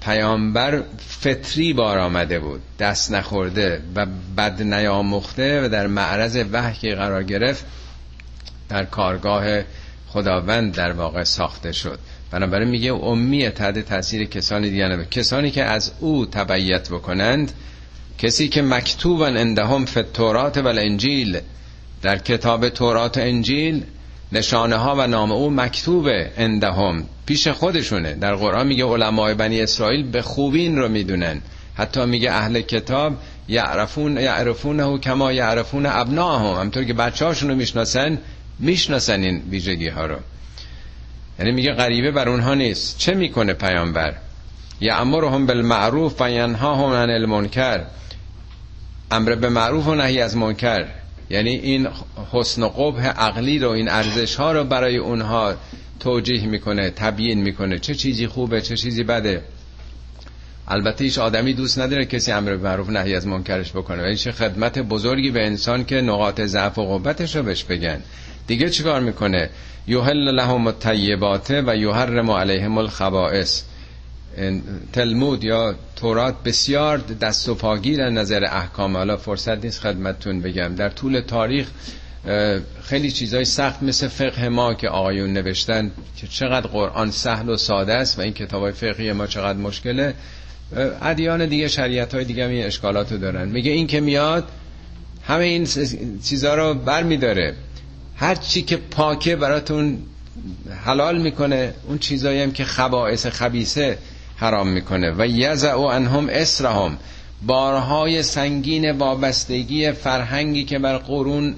[0.00, 2.60] پیامبر فطری بار آمده بود.
[2.78, 7.64] دست نخورده و بد نیاموخته و در معرض وحی قرار گرفت
[8.68, 9.62] در کارگاه
[10.08, 11.98] خداوند در واقع ساخته شد.
[12.30, 17.52] بنابراین میگه امیه تحت تاثیر کسانی دیگه کسانی که از او تبعیت بکنند
[18.18, 21.40] کسی که مکتوبن اندهم فی التورات و الانجیل.
[22.02, 23.84] در کتاب تورات و انجیل
[24.32, 28.14] نشانه ها و نام او مکتوبه اندهم پیش خودشونه.
[28.14, 31.40] در قرآن میگه علمای بنی اسرائیل به خوبی این رو می‌دونن.
[31.74, 33.12] حتی میگه اهل کتاب
[33.48, 36.60] یعرفون یعرفونه کما یعرفون ابناهم.
[36.60, 38.18] همطور که بچه هاشون رو می‌شناسن
[38.58, 40.16] می‌شناسن این ویژگی ها رو.
[41.38, 42.98] یعنی میگه غریبه بر اونها نیست.
[42.98, 44.14] چه می‌کنه پیامبر؟
[44.80, 47.84] یعمرهم بالمعروف و ینهاهم عن المنکر.
[49.10, 50.86] امر به معروف و نهی از منکر.
[51.30, 51.88] یعنی این
[52.32, 55.54] حسن و قبح عقلی رو این ارزش ها رو برای اونها
[56.00, 57.78] توجیه می‌کنه تبیین می‌کنه.
[57.78, 59.42] چه چیزی خوبه چه چیزی بده.
[60.68, 64.02] البته هیچ آدمی دوست نداره کسی امر به معروف نهی از منکرش بکنه.
[64.02, 68.02] ولی چه خدمت بزرگی به انسان که نقاط ضعف و قوتش رو بهش بگن.
[68.46, 69.50] دیگه چیکار می‌کنه؟
[69.86, 73.62] یحل لهم الطیبات و یحرم علیهم الخبائث.
[74.92, 80.74] تلمود یا تورات بسیار دست و پاگیر نظر احکام حالا فرصت نیست خدمتتون بگم.
[80.74, 81.68] در طول تاریخ
[82.82, 87.94] خیلی چیزای سخت مثل فقه ما که آقایون نوشتن که چقدر قرآن سهل و ساده
[87.94, 90.14] است و این کتاب فقهی ما چقدر مشکله.
[91.02, 93.48] ادیان دیگه شریعت های دیگه این اشکالاتو دارن.
[93.48, 94.48] میگه این که میاد
[95.26, 95.66] همه این
[96.24, 97.54] چیزا رو بر میداره.
[98.16, 99.98] هر چی که پاکه براتون
[100.84, 103.98] حلال می‌کنه اون چیزایی هم که خبائث خبیسه
[104.40, 105.10] حرام می‌کنه.
[105.18, 106.98] و یزع و انهم اسرهم.
[107.46, 111.54] بارهای سنگین وابستگی فرهنگی که بر قرون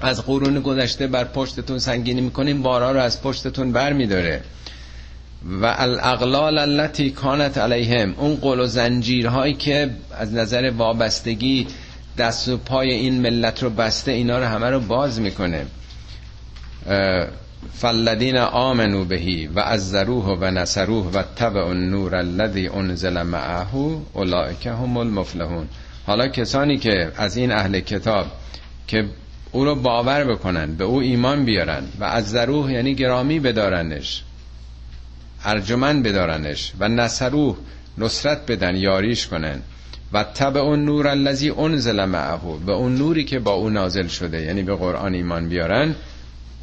[0.00, 4.42] از قرون گذشته بر پشتتون سنگینی می‌کنیم بارها رو از پشتتون بر میداره
[5.62, 8.14] و الاغلال التي کانت علیهم.
[8.18, 11.66] اون قل و زنجیرهایی که از نظر وابستگی
[12.18, 15.66] دست و پای این ملت رو بسته اینا رو همه رو باز می‌کنه.
[17.72, 23.74] فالذین آمنوا بهی و عزروه و نصروه و تبع النور الذی انزل معه
[24.12, 25.68] اولئک هم المفلحون.
[26.06, 28.26] حالا کسانی که از این اهل کتاب
[28.86, 29.04] که
[29.52, 34.24] او رو باور بکنن به او ایمان بیارن و از ذروح یعنی گرامی بدارنش
[35.44, 37.56] ارجمن بدارنش و نصروه
[37.98, 39.62] نصرت بدن یاریش کنن.
[40.12, 44.42] و تبع اون نور الذی انزل معه به اون نوری که با او نازل شده
[44.42, 45.94] یعنی به قرآن ایمان بیارن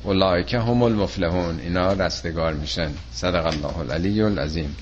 [0.06, 2.92] اولئک هم المفلحون اینا رستگار میشن.
[3.14, 4.76] صدق الله العلی العظیم.